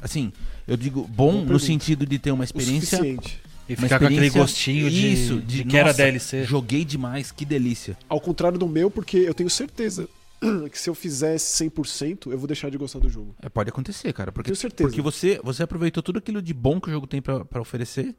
[0.00, 0.32] Assim,
[0.68, 2.98] eu digo bom no sentido de ter uma O experiência.
[2.98, 3.42] suficiente.
[3.68, 6.44] E ficar com aquele gostinho de, Isso, de, que era nossa, DLC.
[6.44, 7.96] Joguei demais, que delícia.
[8.08, 10.08] Ao contrário do meu, porque eu tenho certeza
[10.70, 13.34] que se eu fizesse 100%, eu vou deixar de gostar do jogo.
[13.40, 14.32] É, pode acontecer, cara.
[14.32, 14.88] Porque, Tenho certeza.
[14.88, 18.14] porque você, você aproveitou tudo aquilo de bom que o jogo tem pra, pra oferecer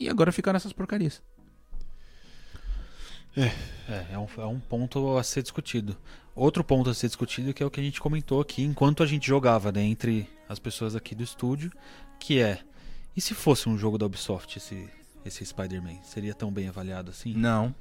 [0.00, 1.22] e agora fica nessas porcarias.
[3.36, 3.50] É,
[4.12, 5.96] é um, é um ponto a ser discutido.
[6.34, 9.06] Outro ponto a ser discutido que é o que a gente comentou aqui enquanto a
[9.06, 11.70] gente jogava, né, entre as pessoas aqui do estúdio,
[12.18, 12.60] que é,
[13.16, 14.88] e se fosse um jogo da Ubisoft esse,
[15.24, 15.96] esse Spider-Man?
[16.02, 17.34] Seria tão bem avaliado assim?
[17.34, 17.74] Não,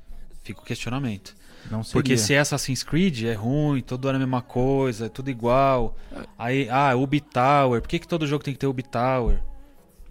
[0.43, 1.33] Fica o questionamento.
[1.71, 1.93] não seria.
[1.93, 5.29] Porque se é Assassin's Creed é ruim, todo ano é a mesma coisa, é tudo
[5.29, 5.95] igual.
[6.37, 9.41] Aí, ah, Ubi Tower, por que, que todo jogo tem que ter Ubi Tower?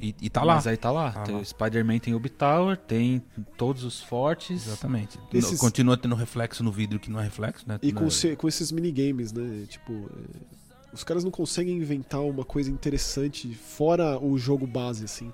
[0.00, 0.54] E, e tá lá.
[0.54, 1.12] Mas aí tá lá.
[1.12, 1.38] Tá lá.
[1.38, 3.22] o Spider-Man tem Ubi Tower, tem
[3.58, 4.66] todos os fortes.
[4.66, 5.16] Exatamente.
[5.35, 7.78] Esses- Continua tendo reflexo no vidro que não é reflexo, né?
[7.82, 9.66] E com, Na- se- com esses minigames, né?
[9.68, 10.38] Tipo, é,
[10.92, 15.33] os caras não conseguem inventar uma coisa interessante fora o jogo base, assim.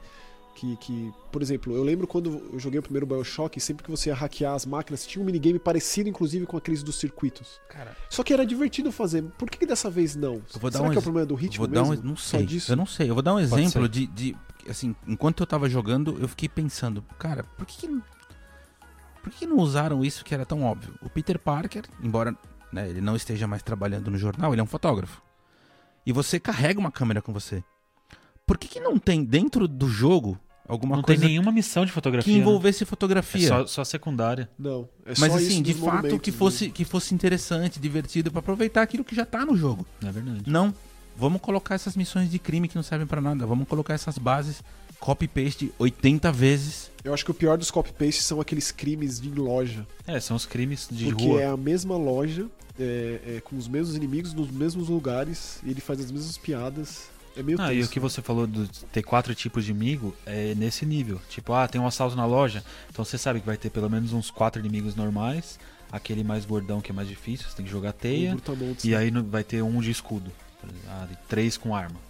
[0.55, 4.11] Que, que, por exemplo, eu lembro quando eu joguei o primeiro Bioshock, sempre que você
[4.11, 7.61] ia hackear as máquinas, tinha um minigame parecido, inclusive, com aqueles dos circuitos.
[7.69, 9.23] Cara, Só que era divertido fazer.
[9.39, 10.35] Por que, que dessa vez não?
[10.35, 12.05] Eu vou dar Será um que é o problema do ritmo vou dar um, mesmo?
[12.05, 12.73] não Só sei, disso?
[12.73, 13.09] eu não sei.
[13.09, 14.37] Eu vou dar um exemplo de, de,
[14.69, 18.03] assim, enquanto eu tava jogando, eu fiquei pensando, cara, por que, que
[19.23, 20.95] por que que não usaram isso que era tão óbvio?
[21.03, 22.37] O Peter Parker, embora
[22.73, 25.23] né, ele não esteja mais trabalhando no jornal, ele é um fotógrafo.
[26.09, 27.63] E você carrega uma câmera com você.
[28.47, 31.93] Por que, que não tem dentro do jogo alguma não coisa tem nenhuma missão de
[31.93, 32.33] fotografia.
[32.33, 32.43] que né?
[32.43, 33.47] envolvesse É fotografia?
[33.47, 34.49] só, só secundária.
[34.59, 34.89] Não.
[35.05, 36.39] É Mas assim, isso de fato que mesmo.
[36.39, 39.85] fosse, que fosse interessante, divertido, pra aproveitar aquilo que já tá no jogo.
[40.01, 40.43] Não é verdade.
[40.51, 40.75] Não.
[41.15, 43.45] Vamos colocar essas missões de crime que não servem pra nada.
[43.45, 44.63] Vamos colocar essas bases
[45.01, 46.91] copy-paste 80 vezes.
[47.05, 49.87] Eu acho que o pior dos copy-paste são aqueles crimes de loja.
[50.07, 51.41] É, são os crimes de porque rua.
[51.41, 52.47] é a mesma loja,
[52.79, 57.09] é, é, com os mesmos inimigos, nos mesmos lugares, e ele faz as mesmas piadas.
[57.37, 57.93] É meio Ah, e o tenso.
[57.93, 61.21] que você falou de ter quatro tipos de inimigo é nesse nível.
[61.29, 64.13] Tipo, ah, tem um assalto na loja, então você sabe que vai ter pelo menos
[64.13, 65.59] uns quatro inimigos normais,
[65.93, 68.37] aquele mais gordão que é mais difícil, você tem que jogar teia,
[68.85, 68.97] e né?
[68.97, 70.31] aí vai ter um de escudo.
[70.65, 72.08] e três com arma.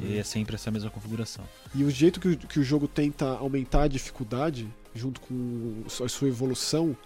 [0.00, 1.44] E é sempre essa mesma configuração.
[1.74, 6.08] E o jeito que o, que o jogo tenta aumentar a dificuldade, junto com a
[6.08, 6.96] sua evolução,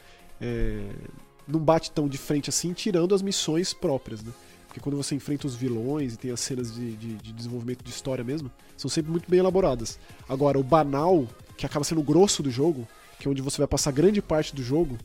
[0.41, 0.81] é,
[1.47, 4.33] não bate tão de frente assim, tirando as missões próprias, né?
[4.67, 7.91] Porque quando você enfrenta os vilões e tem as cenas de, de- de desenvolvimento de
[7.91, 9.99] história mesmo, são sempre muito bem elaboradas.
[10.29, 12.87] Agora, o banal, que acaba sendo o grosso do jogo,
[13.19, 14.99] que é onde você vai passar grande parte do jogo,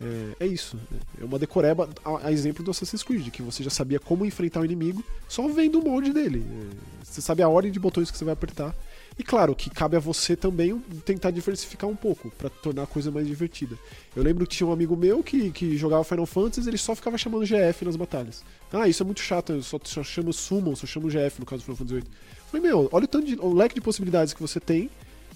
[0.00, 0.78] é, é isso.
[1.20, 4.60] É uma decoreba, a, a exemplo do Assassin's Creed, que você já sabia como enfrentar
[4.60, 6.44] o inimigo só vendo o molde dele.
[6.48, 8.74] É, você sabe a ordem de botões que você vai apertar.
[9.18, 13.10] E claro, que cabe a você também tentar diversificar um pouco, pra tornar a coisa
[13.10, 13.76] mais divertida.
[14.16, 17.18] Eu lembro que tinha um amigo meu que, que jogava Final Fantasy ele só ficava
[17.18, 18.42] chamando GF nas batalhas.
[18.72, 21.60] Ah, isso é muito chato, eu só, só chamo Summon, só chamo GF no caso
[21.60, 22.04] do Final Fantasy VIII.
[22.50, 24.88] Falei, meu, olha o, tanto de, o leque de possibilidades que você tem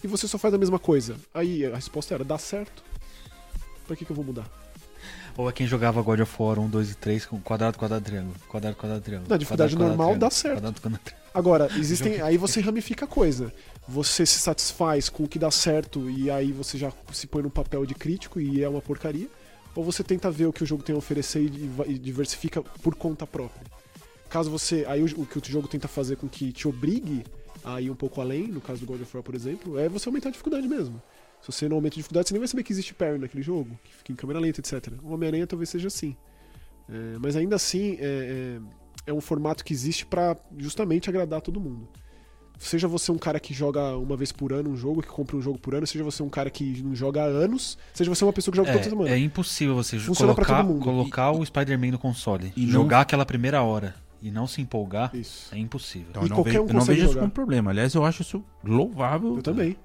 [0.03, 1.16] e você só faz a mesma coisa.
[1.35, 2.83] Aí a resposta era, dá certo.
[3.86, 4.48] Pra que, que eu vou mudar?
[5.36, 8.34] Ou é quem jogava God of War 1, 2 e 3 com quadrado, quadrado, triângulo.
[8.48, 9.28] Quadrado, quadrado, triângulo.
[9.28, 10.56] Na dificuldade quadrado, normal, dá certo.
[10.56, 11.02] Quadrado, quadrado.
[11.34, 12.20] Agora, existem.
[12.20, 13.52] aí você ramifica a coisa.
[13.88, 17.50] Você se satisfaz com o que dá certo e aí você já se põe no
[17.50, 19.28] papel de crítico e é uma porcaria.
[19.74, 22.94] Ou você tenta ver o que o jogo tem a oferecer e, e diversifica por
[22.94, 23.66] conta própria.
[24.30, 24.84] Caso você.
[24.88, 27.24] Aí o, o que o jogo tenta fazer com que te obrigue
[27.64, 30.08] a ir um pouco além, no caso do God of War, por exemplo, é você
[30.08, 31.02] aumentar a dificuldade mesmo.
[31.44, 33.78] Se você não aumenta a dificuldade, você nem vai saber que existe parry naquele jogo,
[33.85, 34.94] que fica em câmera lenta, etc.
[35.02, 36.16] O Homem-Aranha talvez seja assim.
[36.88, 38.59] É, mas ainda assim, é,
[39.07, 41.87] é, é um formato que existe pra justamente agradar todo mundo.
[42.59, 45.42] Seja você um cara que joga uma vez por ano um jogo, que compra um
[45.42, 48.33] jogo por ano, seja você um cara que não joga há anos, seja você uma
[48.33, 49.11] pessoa que joga toda semana.
[49.11, 50.83] É, é impossível você Funciona pra colocar, todo mundo.
[50.85, 55.11] colocar o Spider-Man no console E não- jogar aquela primeira hora e não se empolgar
[55.14, 55.54] Isso.
[55.54, 56.07] é impossível.
[56.11, 57.20] Então E eu não, qualquer vejo, um eu não vejo isso jogar.
[57.20, 57.70] como problema.
[57.70, 59.37] Aliás, eu acho isso louvável.
[59.37, 59.76] Eu também.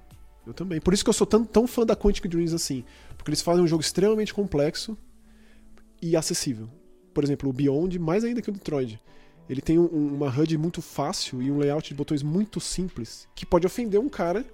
[0.46, 0.80] Eu também.
[0.80, 2.84] Por isso que eu sou tão, tão fã da Quantic Dreams assim.
[3.16, 4.96] Porque eles fazem um jogo extremamente complexo
[6.00, 6.68] e acessível.
[7.12, 9.00] Por exemplo, o Beyond, mais ainda que o Detroit.
[9.48, 13.44] Ele tem um- uma HUD muito fácil e um layout de botões muito simples que
[13.44, 14.44] pode ofender um cara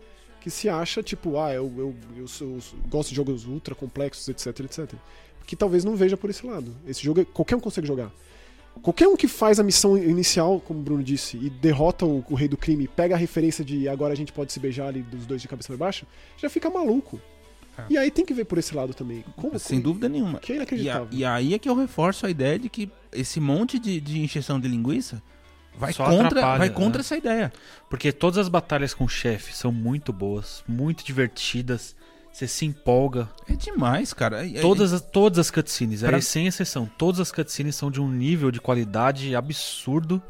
[0.41, 4.61] que se acha, tipo, ah, eu, eu, eu, eu gosto de jogos ultra complexos, etc,
[4.61, 4.95] etc.
[5.47, 6.75] Que talvez não veja por esse lado.
[6.87, 8.11] Esse jogo, é- qualquer um consegue jogar.
[8.83, 12.35] Qualquer um que faz a missão inicial, como o Bruno disse, e derrota o, o
[12.35, 15.27] rei do crime, pega a referência de agora a gente pode se beijar ali dos
[15.27, 17.21] dois de cabeça pra baixo, já fica maluco.
[17.91, 19.23] E aí tem que ver por esse lado também.
[19.37, 20.39] Como, Sem dúvida nenhuma.
[20.39, 21.09] Que é E, a- inacreditável.
[21.11, 24.59] e aí é que eu reforço a ideia de que esse monte de, de injeção
[24.59, 25.23] de linguiça
[25.77, 27.01] vai Só contra, vai contra né?
[27.01, 27.53] essa ideia.
[27.91, 31.95] Porque todas as batalhas com o chefe são muito boas, muito divertidas.
[32.37, 33.31] Você se empolga.
[33.49, 34.47] É demais, cara.
[34.47, 37.91] É- é- Todas as, todas as cutscenes, Pra- aí sem exceção, todas as cutscenes são
[37.91, 40.21] de um nível de qualidade absurdo,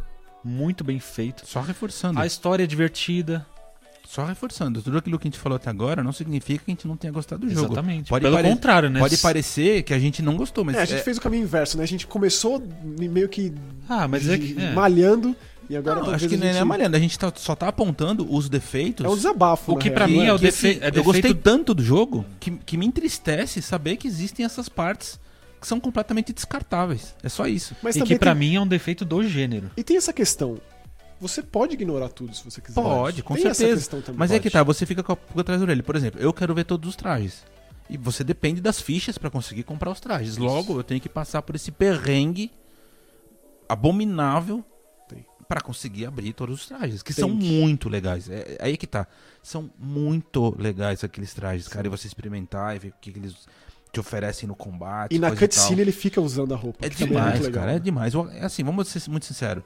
[0.44, 1.42] muito bem feito.
[1.44, 2.20] Só reforçando.
[2.20, 3.44] A história é divertida.
[4.06, 4.80] Só reforçando.
[4.82, 7.12] Tudo aquilo que a gente falou até agora não significa que a gente não tenha
[7.12, 7.66] gostado do jogo.
[7.72, 8.08] Exatamente.
[8.08, 9.00] Pode Pelo pare- contrário, né?
[9.00, 11.42] Pode parecer que a gente não gostou, mas É, a gente é- fez o caminho
[11.42, 11.82] inverso, né?
[11.82, 13.52] A gente começou meio que
[13.88, 14.56] Ah, mas é que.
[14.56, 14.72] é.
[14.72, 15.34] malhando
[15.68, 16.64] e agora Não, acho que não é gente...
[16.64, 16.96] malhando.
[16.96, 19.04] A gente tá- só tá apontando os defeitos.
[19.04, 21.02] É um desabafo, O que pra mim não é o que, defe- assim, é Eu
[21.04, 25.18] gostei defeito- tanto do jogo que, que me entristece saber que existem essas partes
[25.60, 27.14] que são completamente descartáveis.
[27.22, 27.74] É só isso.
[27.82, 28.40] Mas E também que pra tem...
[28.40, 29.70] mim é um defeito do gênero.
[29.76, 30.58] E tem essa questão.
[31.18, 32.74] Você pode ignorar tudo se você quiser.
[32.80, 34.02] Pode, com tem certeza.
[34.14, 34.42] Mas é Pode.
[34.42, 35.82] que tá, você fica com a pulga atrás da orelha.
[35.82, 37.42] Por exemplo, eu quero ver todos os trajes.
[37.88, 40.36] E você depende das fichas pra conseguir comprar os trajes.
[40.36, 42.50] Logo, eu tenho que passar por esse perrengue
[43.68, 44.64] abominável
[45.48, 47.44] Pra conseguir abrir todos os trajes, que Tem são que.
[47.44, 48.28] muito legais.
[48.28, 49.06] É, é aí que tá.
[49.42, 53.46] São muito legais aqueles trajes, cara, e você experimentar e ver o que, que eles
[53.92, 55.14] te oferecem no combate.
[55.14, 56.84] E na cutscene ele fica usando a roupa.
[56.84, 58.12] É demais, legal, cara, é demais.
[58.32, 59.62] É assim, vamos ser muito sinceros.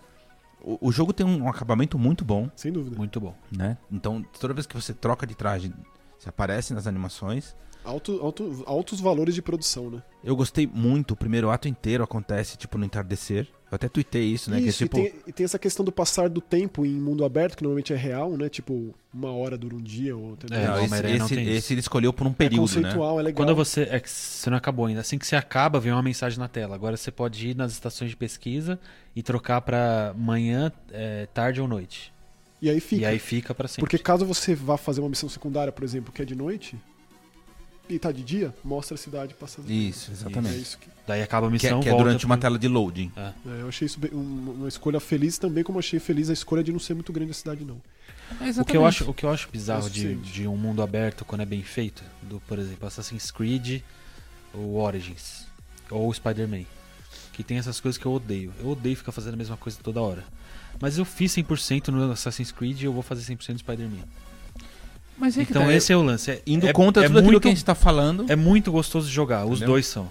[0.63, 2.97] O, o jogo tem um acabamento muito bom, Sem dúvida.
[2.97, 3.35] Muito bom.
[3.51, 3.79] né?
[3.91, 5.73] Então, toda vez que você troca de traje,
[6.19, 7.57] você aparece nas animações.
[7.85, 10.03] Alto, alto, altos valores de produção, né?
[10.23, 13.47] Eu gostei muito, o primeiro ato inteiro acontece, tipo, no entardecer.
[13.71, 14.61] Eu até tuitei isso, né?
[14.61, 14.99] Isso, que é tipo.
[14.99, 17.93] e, tem, e tem essa questão do passar do tempo em mundo aberto, que normalmente
[17.93, 18.49] é real, né?
[18.49, 21.81] Tipo, uma hora dura um dia ou até É, Não, esse, esse- tem esse ele
[21.81, 22.83] escolheu por um é período, né?
[22.83, 23.37] conceitual, é legal.
[23.47, 23.83] Quando você.
[23.83, 25.01] É que você não acabou ainda.
[25.01, 26.75] Assim que você acaba, vem uma mensagem na tela.
[26.75, 28.79] Agora você pode ir nas estações de pesquisa
[29.15, 32.13] e trocar pra manhã, é, tarde ou noite.
[32.61, 33.03] E aí fica.
[33.03, 33.83] E aí fica pra sempre.
[33.83, 36.77] Porque caso você vá fazer uma missão secundária, por exemplo, que é de noite,
[37.95, 39.71] e tá de dia, mostra a cidade passando.
[39.71, 40.59] Isso, É exatamente.
[40.61, 41.81] isso que, Daí acaba a Que, é- missão.
[41.81, 43.11] que é volta durante uma pro- tela de loading.
[43.17, 43.21] É.
[43.21, 46.63] é, eu achei isso bem- um- uma escolha feliz também, como achei feliz a escolha
[46.63, 47.81] de não ser muito grande a cidade, não.
[48.41, 50.83] É O que, eu acho, o que eu acho É bizarro de, de um mundo
[50.83, 53.83] aberto quando é bem feito, do, por exemplo, Assassin's Creed
[54.55, 55.47] ou Origins,
[55.91, 56.63] ou Spider-Man,
[57.33, 58.53] que tem essas coisas que eu odeio.
[58.61, 60.23] Eu odeio ficar fazendo a mesma coisa toda hora.
[60.81, 64.05] Mas eu fiz 100% no Assassin's Creed e eu vou fazer 100% no Spider-Man.
[65.21, 66.31] Mas é Então tá, esse é o lance.
[66.31, 68.25] É, indo é- contra é tudo muito, que a gente tá falando.
[68.29, 69.69] É muito gostoso de jogar, os Entendeu?
[69.69, 70.09] dois são.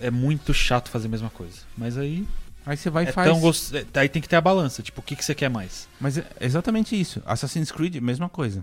[0.00, 1.56] É muito chato fazer a mesma coisa.
[1.76, 2.26] Mas aí
[2.66, 3.26] Aí você vai e é faz.
[3.30, 3.72] tão gost...
[3.74, 5.88] é- aí tem que ter a balança, tipo, o que, que você quer mais?
[5.98, 7.22] Mas é exatamente isso.
[7.24, 8.62] Assassin's Creed, mesma coisa.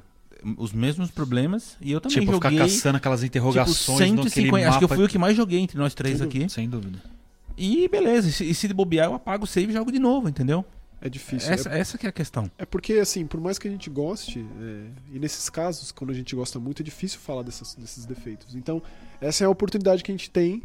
[0.58, 1.76] Os mesmos problemas.
[1.82, 2.52] E eu também tipo, joguei.
[2.52, 4.24] ficar caçando aquelas Tipo, interrogações 150.
[4.26, 4.68] naquele mapa.
[4.70, 6.48] Acho que eu fui o que mais joguei entre nós três Sem aqui.
[6.50, 7.00] Sem dúvida.
[7.58, 8.44] E beleza.
[8.44, 10.64] E e se bobear, eu apago o save e jogo de novo, entendeu?
[11.02, 11.52] É difícil.
[11.54, 12.50] Essa, É, essa que é a questão.
[12.58, 16.14] é porque, assim, por mais que a gente goste, é, e nesses casos, quando a
[16.14, 18.56] gente gosta muito, é difícil falar dessas- desses defeitos.
[18.56, 18.82] Então,
[19.22, 20.64] essa é a oportunidade que a gente tem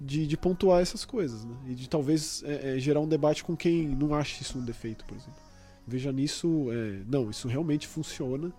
[0.00, 1.56] de, de pontuar essas coisas, né?
[1.68, 5.04] E de talvez é, é, gerar um debate com quem não acha isso um defeito,
[5.06, 5.40] por exemplo.
[5.86, 8.52] Veja nisso, é, não, isso realmente funciona.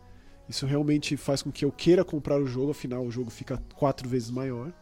[0.49, 4.07] Isso realmente faz com que eu queira comprar o jogo, afinal o jogo fica quatro
[4.09, 4.73] vezes maior.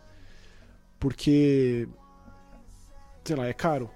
[0.99, 1.87] Porque,
[3.23, 3.89] sei lá, é caro.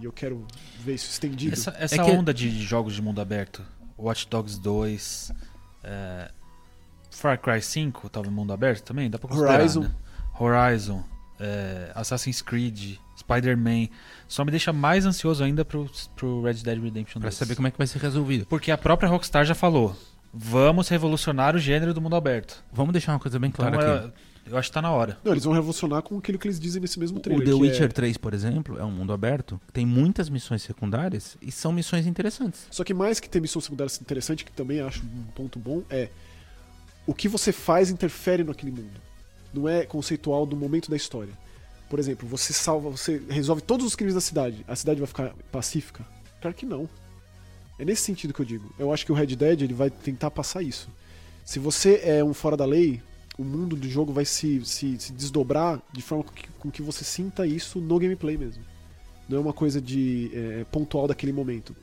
[0.00, 0.46] E eu quero
[0.84, 1.52] ver isso estendido.
[1.54, 3.62] Essa, essa É que- onda de jogos de mundo aberto,
[3.98, 5.32] Watch Dogs 2,
[5.82, 6.30] é,
[7.10, 9.10] Far Cry 5 tava em mundo aberto também?
[9.10, 9.80] Dá pra considerar, Horizon.
[9.80, 9.90] né?
[10.38, 11.02] Horizon,
[11.40, 13.88] é, Assassin's Creed, Spider-Man.
[14.28, 17.34] Só me deixa mais ansioso ainda pro, pro Red Dead Redemption Pra 2.
[17.34, 18.46] saber como é que vai ser resolvido.
[18.46, 19.96] Porque a própria Rockstar já falou,
[20.32, 22.62] vamos revolucionar o gênero do mundo aberto.
[22.72, 24.06] Vamos deixar uma coisa bem clara então, aqui.
[24.06, 25.18] é- eu acho que tá na hora.
[25.24, 27.42] Não, eles vão revolucionar com aquilo que eles dizem nesse mesmo trailer.
[27.42, 29.60] O The que Witcher é- 3, por exemplo, é um mundo aberto.
[29.72, 32.66] Tem muitas missões secundárias e são missões interessantes.
[32.70, 36.08] Só que mais que ter missão secundária interessante, que também acho um ponto bom, é
[37.06, 39.00] o que você faz interfere naquele mundo.
[39.52, 41.32] Não é conceitual do momento da história.
[41.88, 44.62] Por exemplo, você salva, você resolve todos os crimes da cidade.
[44.68, 46.04] A cidade vai ficar pacífica?
[46.40, 46.88] Claro que não.
[47.78, 48.74] É nesse sentido que eu digo.
[48.78, 50.88] Eu acho que o Red Dead ele vai tentar passar isso.
[51.44, 53.00] Se você é um fora da lei,
[53.38, 56.82] o mundo do jogo vai se, se, se desdobrar de forma com que, com que
[56.82, 58.64] você sinta isso no gameplay mesmo.
[59.28, 61.74] Não é uma coisa de é, pontual daquele momento.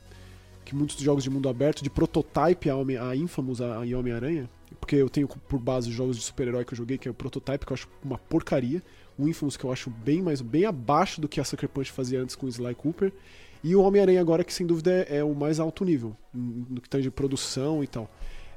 [0.64, 2.74] Que muitos jogos de mundo aberto, de prototype a,
[3.08, 6.74] a Infamous a, a Homem-Aranha, porque eu tenho por base os jogos de super-herói que
[6.74, 8.82] eu joguei, que é o prototype, que eu acho uma porcaria.
[9.16, 12.20] O Infamous, que eu acho bem mais bem abaixo do que a Sucker Punch fazia
[12.20, 13.12] antes com o Sly Cooper.
[13.64, 16.88] E o Homem-Aranha agora, que sem dúvida é, é o mais alto nível, no que
[16.88, 18.10] tange de produção e tal.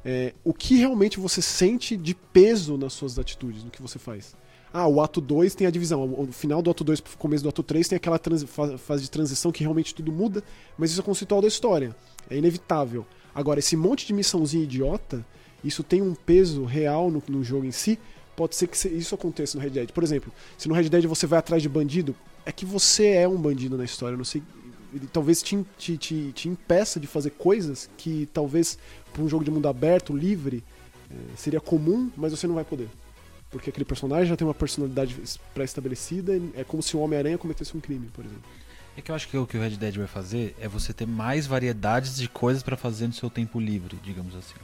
[0.03, 4.35] É, o que realmente você sente de peso nas suas atitudes, no que você faz?
[4.71, 6.03] Ah, o ato 2 tem a divisão.
[6.03, 8.19] O final do ato 2 pro começo do ato 3 tem aquela
[8.77, 10.43] fase de transição que realmente tudo muda,
[10.77, 11.95] mas isso é conceitual da história.
[12.29, 13.05] É inevitável.
[13.33, 15.25] Agora, esse monte de missãozinha idiota,
[15.63, 17.99] isso tem um peso real no, no jogo em si,
[18.35, 19.91] pode ser que isso aconteça no Red Dead.
[19.91, 23.27] Por exemplo, se no Red Dead você vai atrás de bandido, é que você é
[23.27, 24.17] um bandido na história.
[24.17, 24.41] Não sei,
[24.93, 28.77] ele talvez te, te, te, te impeça de fazer coisas que talvez
[29.13, 30.63] para um jogo de mundo aberto, livre,
[31.11, 32.87] eh, seria comum, mas você não vai poder.
[33.51, 37.75] Porque aquele personagem já tem uma personalidade es- pré-estabelecida, é como se o Homem-Aranha cometesse
[37.75, 38.43] um crime, por exemplo.
[38.97, 41.07] É que eu acho que o que o Red Dead vai fazer é você ter
[41.07, 44.55] mais variedades de coisas pra fazer no seu tempo livre, digamos assim.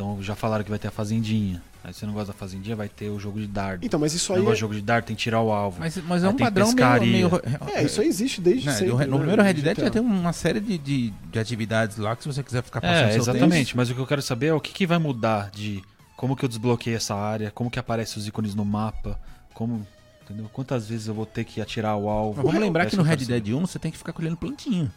[0.00, 1.62] Então já falaram que vai ter a fazendinha.
[1.84, 3.84] Aí se você não gosta da fazendinha, vai ter o jogo de dardo.
[3.84, 4.38] Então, mas isso Se aí.
[4.38, 5.78] não gosta É, de jogo de dardo, tem que tirar o alvo.
[5.80, 7.10] Mas, mas é um tem padrão pescaria.
[7.10, 7.30] meio.
[7.74, 8.92] é, isso aí existe desde Né, sempre.
[8.92, 12.14] no, no né, primeiro Red Dead já tem uma série de, de, de atividades lá
[12.16, 13.66] que se você quiser ficar passando É, seu exatamente.
[13.68, 13.76] tempo.
[13.76, 15.82] Mas o que eu quero saber é o que, que vai mudar de
[16.16, 19.18] como que eu desbloqueio essa área, como que aparecem os ícones no mapa,
[19.54, 19.86] como.
[20.22, 20.48] Entendeu?
[20.52, 22.36] Quantas vezes eu vou ter que atirar o alvo.
[22.36, 23.16] Mas vamos lembrar É que no Red.
[23.16, 24.92] Dead 1 você tem que ficar colhendo plantinha.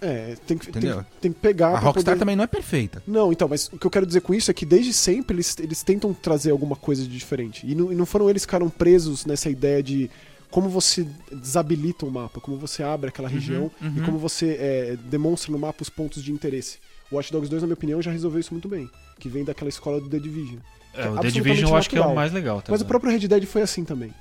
[0.00, 0.82] É, tem que, tem,
[1.20, 1.68] tem que pegar.
[1.68, 3.02] A Rockstar poder- também não é perfeita.
[3.06, 5.56] Não, então, mas o que eu quero dizer com isso é que desde sempre eles,
[5.58, 7.66] eles tentam trazer alguma coisa de diferente.
[7.66, 10.10] E não, e não foram eles que ficaram presos nessa ideia de
[10.50, 14.04] como você desabilita o mapa, como você abre aquela região e uhum.
[14.04, 16.78] como você é, demonstra no mapa os pontos de interesse.
[17.10, 18.88] O Watch Dogs 2, na minha opinião, já resolveu isso muito bem.
[19.18, 20.58] Que vem daquela escola do The Division.
[20.94, 22.62] É, o The Division eu acho que é o mais legal.
[22.62, 22.88] tá Mas o ligado?
[22.88, 24.12] próprio Red Dead foi assim também.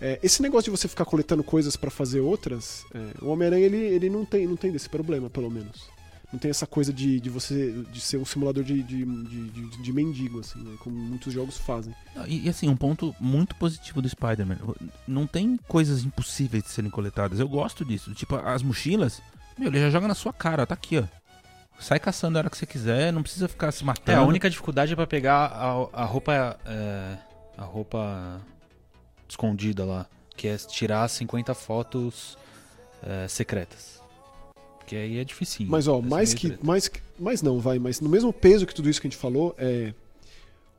[0.00, 3.76] É, esse negócio de você ficar coletando coisas pra fazer outras, é, o Homem-Aranha ele,
[3.76, 5.88] ele não, tem, não tem desse problema, pelo menos.
[6.32, 9.82] Não tem essa coisa de, de você de ser um simulador de, de, de, de-
[9.82, 11.92] de mendigo, assim, né, como muitos jogos fazem.
[12.28, 14.56] E, e, assim, um ponto muito positivo do Spider-Man.
[15.08, 17.40] Não tem coisas impossíveis de serem coletadas.
[17.40, 18.14] Eu gosto disso.
[18.14, 19.20] Tipo, as mochilas,
[19.58, 21.04] meu, ele já joga na sua cara, tá aqui, ó.
[21.80, 24.20] Sai caçando a hora que você quiser, não precisa ficar se É, matando.
[24.20, 26.56] a única dificuldade é pra pegar a, a roupa.
[26.64, 27.18] é,
[27.58, 28.40] a roupa
[29.30, 30.06] escondida lá.
[30.36, 32.36] Que é tirar 50 fotos
[33.02, 34.00] é, secretas.
[34.86, 35.70] Que aí é dificinho.
[35.70, 36.66] Mas, ó, é mais que, treta.
[36.66, 37.00] mais que.
[37.18, 39.92] Mais não, vai, mas no mesmo peso que tudo isso que a gente falou, é.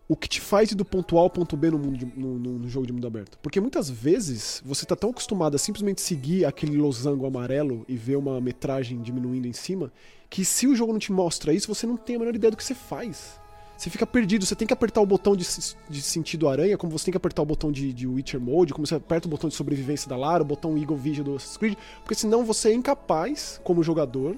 [0.10, 2.38] O que te faz ir do ponto A ao ponto B no, mundo de- no,
[2.38, 3.38] no- no jogo de mundo aberto.
[3.42, 8.18] Porque muitas vezes você tá tão acostumado a simplesmente seguir aquele losango amarelo e ver
[8.18, 9.90] uma metragem diminuindo em cima,
[10.30, 12.58] que se o jogo não te mostra isso, você não tem a menor ideia do
[12.58, 13.40] que você faz.
[13.82, 15.44] Você fica perdido, você tem que apertar o botão de,
[15.90, 18.86] de sentido aranha, como você tem que apertar o botão de, de Witcher Mode, como
[18.86, 21.76] você aperta o botão de sobrevivência da Lara, o botão Eagle Vision do Assassin's Creed,
[22.04, 24.38] porque senão você é incapaz, como jogador,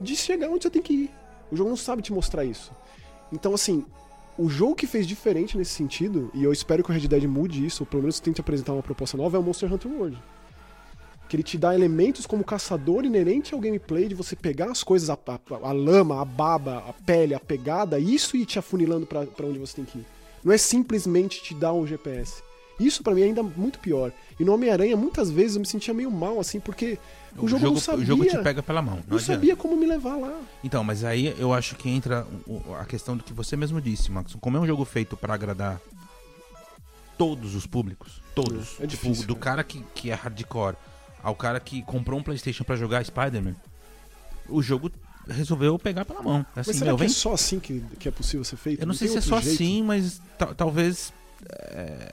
[0.00, 1.10] de chegar onde você tem que ir.
[1.52, 2.72] O jogo não sabe te mostrar isso.
[3.30, 3.84] Então, assim,
[4.38, 7.66] o jogo que fez diferente nesse sentido, e eu espero que o Red Dead mude
[7.66, 10.18] isso, ou pelo menos tente apresentar uma proposta nova, é o Monster Hunter World.
[11.28, 15.10] Que ele te dá elementos como caçador inerente ao gameplay de você pegar as coisas,
[15.10, 19.26] a, a- a lama, a baba, a pele, a pegada, isso ir te afunilando pra
[19.26, 20.06] pra onde você tem que ir.
[20.42, 22.42] Não é simplesmente te dar um GPS.
[22.80, 24.12] Isso pra mim é ainda muito pior.
[24.38, 26.96] E no Homem-Aranha, muitas vezes eu me sentia meio mal, assim, porque
[27.36, 28.02] o, jogo, não sabia.
[28.04, 28.96] o jogo te pega pela mão.
[28.98, 30.40] Não, não sabia como me levar lá.
[30.62, 33.80] Então, mas aí eu acho que entra o- o- a questão do que você mesmo
[33.80, 34.34] disse, Max.
[34.40, 35.80] Como é um jogo feito pra agradar
[37.16, 38.78] todos os públicos, todos.
[38.80, 39.56] É, é tipo, difícil, do cara.
[39.56, 40.76] cara que, que é hardcore
[41.22, 43.54] ao cara que comprou um PlayStation pra jogar Spider-Man,
[44.48, 44.90] o jogo
[45.28, 46.40] resolveu pegar pela mão.
[46.56, 48.80] Assim, Mas será meu, que é só assim que, que é possível ser feito?
[48.82, 49.54] Eu não, sei tem se é só jeito?
[49.54, 51.12] assim, mas ta- talvez.
[51.48, 52.12] é,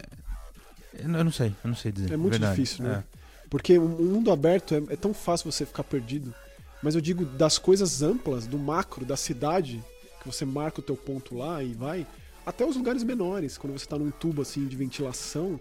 [1.01, 2.13] Eu não não sei, eu não sei dizer.
[2.13, 2.55] É muito verdade.
[2.61, 3.03] difícil, né?
[3.49, 6.33] Porque o mundo aberto é, é tão fácil você ficar perdido.
[6.83, 9.81] Mas eu digo das coisas amplas, do macro, da cidade,
[10.21, 12.05] que você marca o teu ponto lá e vai,
[12.45, 15.59] até os lugares menores, quando você tá num tubo assim de ventilação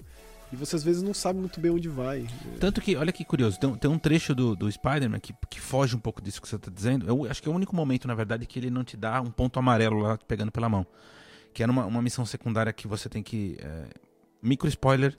[0.53, 2.27] e você às vezes não sabe muito bem onde vai.
[2.61, 5.61] Tanto que, olha que curioso, tem, um- tem um trecho do, do Spider-Man que, que
[5.61, 7.07] foge um pouco disso que você tá dizendo.
[7.09, 9.31] Eu acho que é o único momento, na verdade, que ele não te dá um
[9.31, 10.87] ponto amarelo lá pegando pela mão.
[11.53, 13.57] Que é numa uma missão secundária que você tem que.
[13.61, 13.85] é,
[14.43, 15.17] micro spoiler.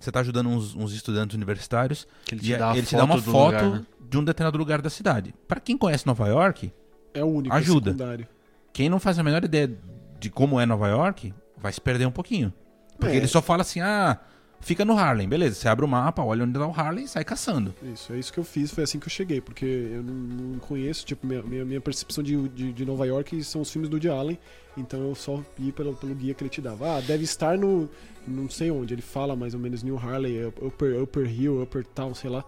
[0.00, 3.04] Você tá ajudando uns, uns estudantes universitários Que ele e te dá, ele te dá
[3.04, 3.86] uma foto lugar, né?
[4.00, 5.34] de um determinado lugar da cidade.
[5.48, 6.70] Pra quem conhece Nova York,
[7.14, 7.92] É o único Ajuda.
[7.92, 8.26] secundário.
[8.72, 9.72] quem não faz a menor ideia
[10.20, 12.52] de como é Nova York, vai se perder um pouquinho.
[12.98, 13.16] Porque É.
[13.16, 14.18] ele só fala assim, ah,
[14.64, 15.54] fica no Harlem, beleza.
[15.54, 17.74] Você abre o mapa, olha onde tá o Harlem e sai caçando.
[17.82, 20.58] Isso, é isso que eu fiz, foi assim que eu cheguei, porque eu não, não
[20.58, 23.94] conheço, tipo, minha, minha, minha percepção de, de, de Nova York são os filmes do
[23.94, 24.38] Woody Allen,
[24.76, 26.96] então eu só ia pelo, pelo guia que ele te dava.
[26.96, 27.88] Ah, deve estar no,
[28.26, 32.14] não sei onde, ele fala mais ou menos New Harley, Upper, Upper Hill, Upper Town,
[32.14, 32.44] sei lá,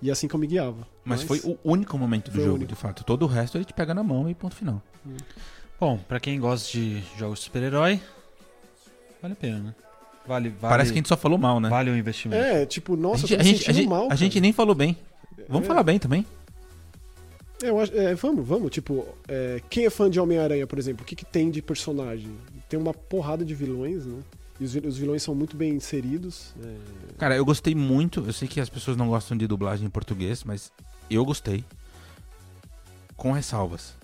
[0.00, 0.86] e é assim que eu me guiava.
[1.04, 2.68] Mas, foi o único momento do jogo, único.
[2.68, 3.04] de fato.
[3.04, 4.80] Todo o resto ele te pega na mão e ponto final.
[5.78, 8.00] Bom, pra quem gosta de jogos de super-herói,
[9.20, 9.74] vale a pena, né?
[10.26, 11.68] Vale, vale, Parece que a gente só falou mal, né?
[11.68, 12.42] vale o investimento.
[12.42, 14.96] É, tipo, nossa, a gente, a gente, a gente- mal, a gente nem falou bem.
[15.48, 15.68] Vamos É.
[15.68, 16.24] falar bem também.
[17.62, 18.70] É, eu acho- é, vamos, vamos.
[18.70, 22.30] Tipo, é, quem é fã de Homem-Aranha, por exemplo, o que, que tem de personagem?
[22.68, 24.18] Tem uma porrada de vilões, né?
[24.60, 26.54] E os, os vilões são muito bem inseridos.
[26.62, 26.74] é,
[27.18, 28.22] Cara, eu gostei muito.
[28.26, 30.70] Eu sei que as pessoas não gostam de dublagem em português, mas
[31.10, 31.64] eu gostei.
[33.16, 33.94] Com ressalvas.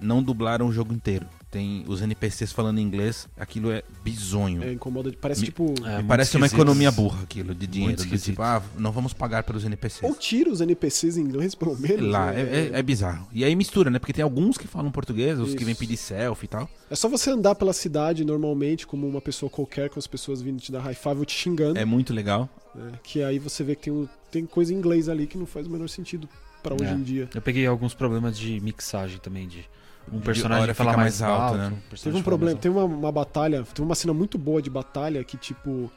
[0.00, 1.26] Não dublaram o jogo inteiro.
[1.54, 4.62] Tem os NPCs falando inglês, aquilo é bizonho.
[4.64, 5.12] É, incomoda.
[5.20, 5.72] Parece Me- tipo.
[5.86, 7.94] É, parece uma economia burra aquilo de dinheiro.
[7.96, 8.30] Do esquisito.
[8.32, 10.02] tipo, ah, não vamos pagar pelos NPCs.
[10.02, 12.06] Ou tira os NPCs em inglês, pelo menos.
[12.10, 12.40] Lá, né?
[12.40, 13.28] é, é- é bizarro.
[13.32, 14.00] E aí mistura, né?
[14.00, 15.64] Porque tem alguns que falam português, os que Isso.
[15.66, 16.68] vêm pedir selfie e tal.
[16.90, 20.60] É só você andar pela cidade normalmente, como uma pessoa qualquer, com as pessoas vindo
[20.60, 21.78] te dar high five ou te xingando.
[21.78, 22.48] É muito legal.
[22.74, 22.90] né?
[23.04, 25.68] Que aí você vê que tem, um- tem coisa em inglês ali que não faz
[25.68, 26.28] o menor sentido
[26.60, 26.92] pra hoje É.
[26.92, 27.28] em dia.
[27.32, 29.64] Eu peguei alguns problemas de mixagem também, de
[30.12, 31.66] um personagem hora falar fica mais, mais alto, alto, né?
[31.66, 34.70] um personagem Teve um problema, teve uma, uma batalha, teve uma cena muito boa de
[34.70, 35.90] batalha que, tipo,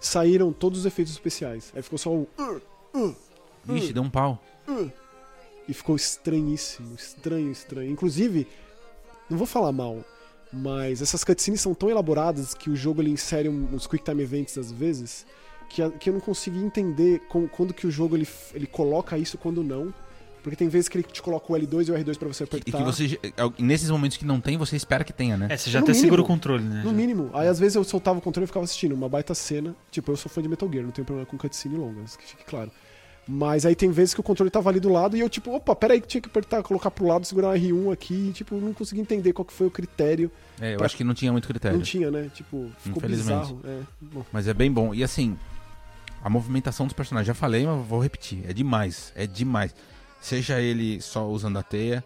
[0.00, 1.72] saíram todos os efeitos especiais.
[1.74, 2.28] Aí ficou só o.
[2.38, 2.60] "Uh,
[2.98, 3.16] uh,
[3.64, 4.42] Vixe, deu um pau.
[4.68, 4.90] uh",
[5.68, 7.90] e ficou estranhíssimo, estranho, estranho.
[7.90, 8.46] Inclusive,
[9.28, 9.98] não vou falar mal,
[10.52, 14.22] mas essas cutscenes são tão elaboradas que o jogo ele insere um- uns quick time
[14.22, 15.24] events às vezes
[15.68, 19.36] que, que eu não consegui entender com- quando que o jogo ele, ele coloca isso
[19.36, 19.94] e quando não.
[20.42, 22.44] Porque tem vezes que ele te coloca o L2 e o R2 pra você E
[22.44, 22.78] apertar.
[22.78, 23.18] que você,
[23.58, 25.48] nesses momentos que não tem, você espera que tenha, né?
[25.50, 26.82] É, você já até segura o controle, né?
[26.84, 26.96] No Já.
[26.96, 27.30] mínimo.
[27.34, 28.94] Aí às vezes eu soltava o controle e ficava assistindo.
[28.94, 29.74] Uma baita cena.
[29.90, 32.44] Tipo, eu sou fã de Metal Gear, não tenho problema com cutscene longas, que fique
[32.44, 32.70] claro.
[33.28, 35.76] Mas aí tem vezes que o controle tava ali do lado e eu, tipo, opa,
[35.76, 38.14] peraí que tinha que apertar, colocar pro lado, segurar o R1 aqui.
[38.30, 40.30] E, tipo, eu não consegui entender qual que foi o critério.
[40.60, 41.76] É, eu Pra- acho que não tinha muito critério.
[41.76, 42.28] Não tinha, né?
[42.34, 43.52] Tipo, ficou Infelizmente.
[43.52, 43.60] bizarro.
[43.64, 44.20] É.
[44.32, 44.92] Mas é bem bom.
[44.94, 45.36] E assim,
[46.24, 48.42] a movimentação dos personagens, já falei, mas vou repetir.
[48.48, 49.12] É demais.
[49.14, 49.74] É demais.
[50.20, 52.04] Seja ele só usando a teia,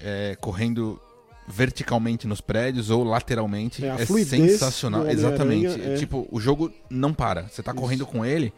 [0.00, 1.00] é, correndo
[1.48, 3.84] verticalmente nos prédios ou lateralmente.
[3.84, 5.08] É, É, sensacional.
[5.08, 5.80] Exatamente.
[5.80, 7.42] É- Tipo, o jogo não para.
[7.48, 7.80] Você tá Isso.
[7.80, 8.52] correndo com ele.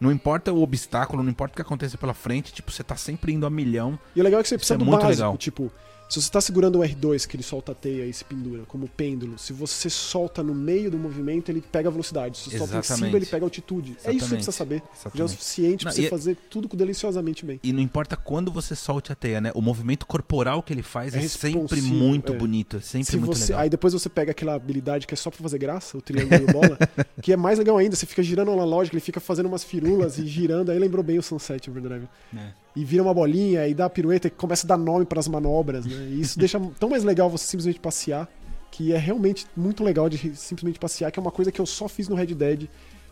[0.00, 3.34] Não importa o obstáculo, não importa o que aconteça pela frente, tipo, você tá sempre
[3.34, 3.98] indo a milhão.
[4.16, 5.10] E o legal é que você Isso precisa é do muito básico.
[5.22, 5.36] legal.
[5.36, 5.70] Tipo,
[6.10, 8.88] se você tá segurando o R2, que ele solta a teia e se pendura, como
[8.88, 12.36] pêndulo, se você solta no meio do movimento, ele pega a velocidade.
[12.36, 13.16] Se você solta em cima, Exatamente.
[13.16, 13.90] ele pega a altitude.
[13.90, 14.34] É isso que você Exatamente.
[14.44, 14.76] precisa saber.
[14.76, 15.30] Já é o Exatamente.
[15.30, 17.60] suficiente Não, você e é- fazer tudo deliciosamente bem.
[17.62, 19.52] E não importa quando você solte a teia, né?
[19.54, 22.36] O movimento corporal que ele faz É é, sempre muito é.
[22.36, 22.78] bonito.
[22.78, 23.60] É sempre Se muito você, legal.
[23.60, 26.52] aí depois você pega aquela habilidade que é só pra fazer graça, o triângulo e
[26.52, 26.76] bola,
[27.22, 27.94] que é mais legal ainda.
[27.94, 30.70] Você fica girando na lógica, ele fica fazendo umas firulas e girando.
[30.70, 32.08] Aí lembrou bem o Sunset Overdrive.
[32.36, 32.50] É.
[32.74, 35.84] E vira uma bolinha e dá a pirueta e começa a dar nome pras manobras,
[35.86, 36.08] né?
[36.10, 38.28] E isso deixa tão mais legal você simplesmente passear,
[38.70, 41.88] que é realmente muito legal de simplesmente passear, que é uma coisa que eu só
[41.88, 42.68] fiz no Red Dead,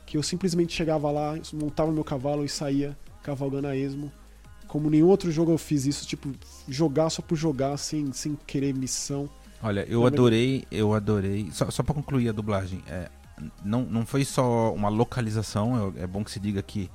[0.06, 4.10] que eu simplesmente chegava lá, montava meu cavalo e saía cavalgando a esmo.
[4.66, 6.30] Como nenhum outro jogo eu fiz isso, tipo,
[6.68, 9.28] jogar só por jogar, sem, sem querer missão.
[9.62, 11.48] Olha, eu adorei, eu adorei.
[11.52, 13.08] Só, só para concluir a dublagem, é,
[13.64, 16.90] não, não foi só uma localização, é, é bom que se diga que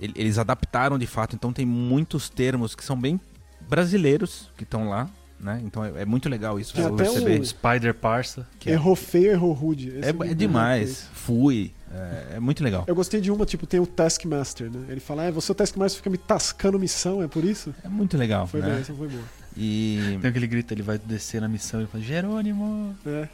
[0.00, 3.20] eles adaptaram de fato, então tem muitos termos que são bem
[3.68, 5.60] brasileiros que estão lá, né?
[5.64, 7.40] Então é, é muito legal isso Tem você até perceber.
[7.40, 8.46] um- Spider Parsa.
[8.58, 9.90] que é, Errou feio, errou rude.
[10.00, 11.02] É, é errou demais.
[11.02, 11.10] feio.
[11.14, 11.72] Fui.
[11.94, 12.84] É, é muito legal.
[12.86, 14.86] Eu gostei de uma, tipo, tem o Taskmaster, né?
[14.88, 17.74] Ele fala, ah, você é o Taskmaster fica me tascando missão, é por isso?
[17.84, 18.70] É muito legal, Foi né?
[18.70, 19.22] bem, essa foi boa.
[19.56, 22.96] E Tem aquele grito, ele vai descer na missão e fala, Jerônimo!
[23.06, 23.28] É.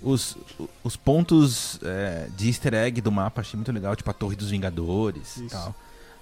[0.00, 0.36] os,
[0.84, 4.50] os pontos é, de easter egg do mapa achei muito legal, tipo a Torre dos
[4.50, 5.48] Vingadores e Isso.
[5.56, 5.74] tal.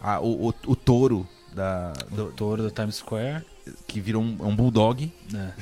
[0.09, 3.45] Ah, o, o, o touro da, O do- touro da Times Square.
[3.89, 5.13] que virou um, um bulldog.
[5.33, 5.53] né?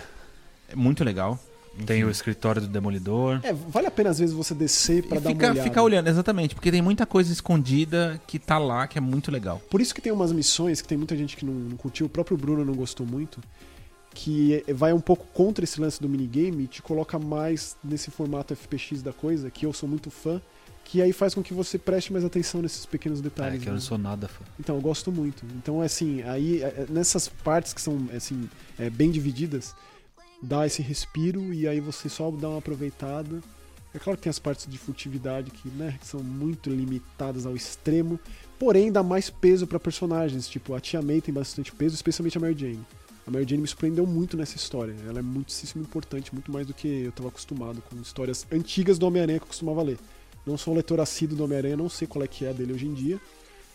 [0.69, 1.39] É muito legal.
[1.87, 2.05] Tem Enfim.
[2.09, 3.41] o escritório do Demolidor.
[3.43, 5.63] É, vale a pena às vezes você descer pra E dar uma fica, olhada.
[5.63, 9.61] fica olhando, exatamente, porque tem muita coisa escondida que tá lá que é muito legal.
[9.71, 12.09] Por isso que tem umas missões que tem muita gente que não, não curtiu, o
[12.09, 13.41] próprio Bruno não gostou muito,
[14.15, 18.09] que é- vai um pouco contra esse lance do minigame e te coloca mais nesse
[18.11, 20.41] formato FPX da coisa, que eu sou muito fã,
[20.85, 23.61] que aí faz com que você preste mais atenção nesses pequenos É, detalhes.
[23.63, 23.79] que eu né?
[23.79, 24.45] não sou nada fã.
[24.61, 25.45] Então, eu gosto muito.
[25.57, 29.75] Então, assim, aí é, nessas partes que são assim, é, bem divididas,
[30.43, 33.41] dá esse respiro e aí você só dá uma aproveitada.
[33.95, 38.19] É claro que tem as partes de furtividade que, né, são muito limitadas ao extremo,
[38.59, 40.49] porém dá mais peso pra personagens.
[40.49, 42.81] Tipo, a Tia May tem bastante peso, especialmente a Mary Jane.
[43.27, 44.95] A Mary Jane me surpreendeu muito nessa história.
[45.09, 49.07] Ela é muitíssimo importante, muito mais do que eu estava acostumado com histórias antigas do
[49.07, 49.99] Homem-Aranha que eu costumava ler.
[50.47, 52.87] Não sou um leitor assíduo do Homem-Aranha, não sei qual é que é dele hoje
[52.87, 53.21] em dia.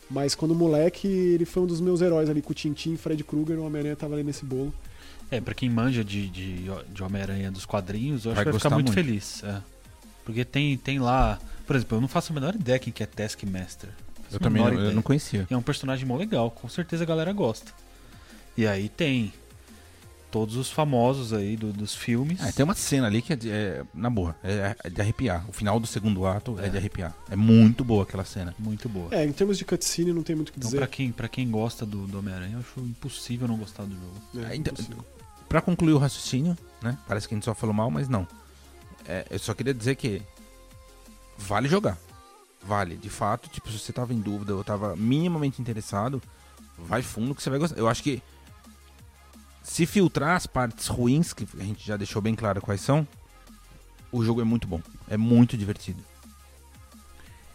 [0.09, 3.23] Mas quando moleque, ele foi um dos meus heróis ali com o Tintin e Fred
[3.23, 4.73] Krueger, o Homem-Aranha tava ali nesse bolo.
[5.31, 8.59] É, pra quem manja de, de, de Homem-Aranha dos quadrinhos, eu acho Vai que vai
[8.59, 8.95] ficar muito, muito.
[8.95, 9.43] feliz.
[9.43, 9.61] é.
[10.25, 11.39] Porque tem, tem lá.
[11.65, 13.89] Por exemplo, eu não faço a menor ideia quem que é Taskmaster.
[14.31, 14.95] Eu a também menor não, eu ideia.
[14.95, 15.47] não conhecia.
[15.49, 17.71] E é um personagem mó legal, com certeza a galera gosta.
[18.55, 19.33] E aí tem
[20.31, 22.39] todos os famosos aí do- dos filmes.
[22.41, 25.43] Ah, tem uma cena ali que é, de, é- na boa, é, é de arrepiar.
[25.49, 26.69] O final do segundo ato é.
[26.69, 27.15] de arrepiar.
[27.29, 28.53] É muito boa aquela cena.
[28.59, 29.07] Muito boa.
[29.13, 30.77] É, em termos de cutscene não tem muito o que Então, dizer.
[30.77, 34.47] pra quem, pra quem gosta do, do Homem-Aranha, eu acho impossível não gostar do jogo.
[34.49, 35.03] É, Então- impossível.
[35.47, 36.95] Pra concluir o raciocínio, né?
[37.07, 38.27] Parece que a gente só falou mal, mas não.
[39.07, 40.21] É, eu só queria dizer que
[41.37, 41.97] vale jogar.
[42.61, 46.21] Vale, de fato, tipo, se você tava em dúvida ou tava minimamente interessado,
[46.77, 47.79] vai fundo que você vai gostar.
[47.79, 48.21] Eu acho que
[49.69, 53.07] Se filtrar as partes ruins, que a gente já deixou bem claro quais são,
[54.11, 54.81] o jogo é muito bom.
[55.07, 56.03] É muito divertido.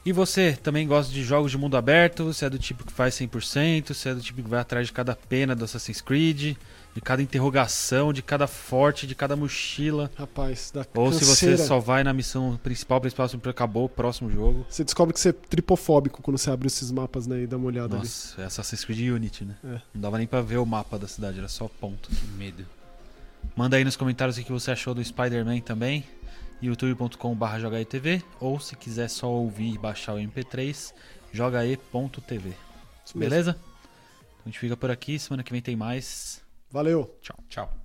[0.06, 2.24] E você também gosta de jogos de mundo aberto?
[2.26, 3.92] Você é do tipo que faz 100%?
[3.92, 6.56] Você é do tipo que vai atrás de cada pena do Assassin's Creed?
[6.94, 10.10] De cada interrogação, de cada forte, de cada mochila?
[10.16, 14.30] Rapaz, da Ou se você só vai na missão principal, principal, sempre acabou o próximo
[14.30, 14.64] jogo?
[14.68, 17.42] Você descobre que você é tripofóbico quando você abre esses mapas, né?
[17.42, 18.04] E dá uma olhada ali.
[18.04, 19.56] Nossa, é Assassin's Creed Unity, né?
[19.64, 19.80] É.
[19.92, 22.08] Não dava nem pra ver o mapa da cidade, era só ponto.
[22.10, 22.64] Que medo.
[23.56, 26.04] Manda aí nos comentários o que você achou do Spider-Man também.
[26.62, 30.92] youtube.com.br jogaetv ou se quiser só ouvir e baixar o MP3,
[31.32, 32.52] jogae.tv.
[33.16, 33.50] Beleza?
[33.50, 36.43] Então a gente fica por aqui, semana que vem tem mais.
[36.74, 37.18] Valeu.
[37.22, 37.36] Tchau.
[37.48, 37.83] Tchau.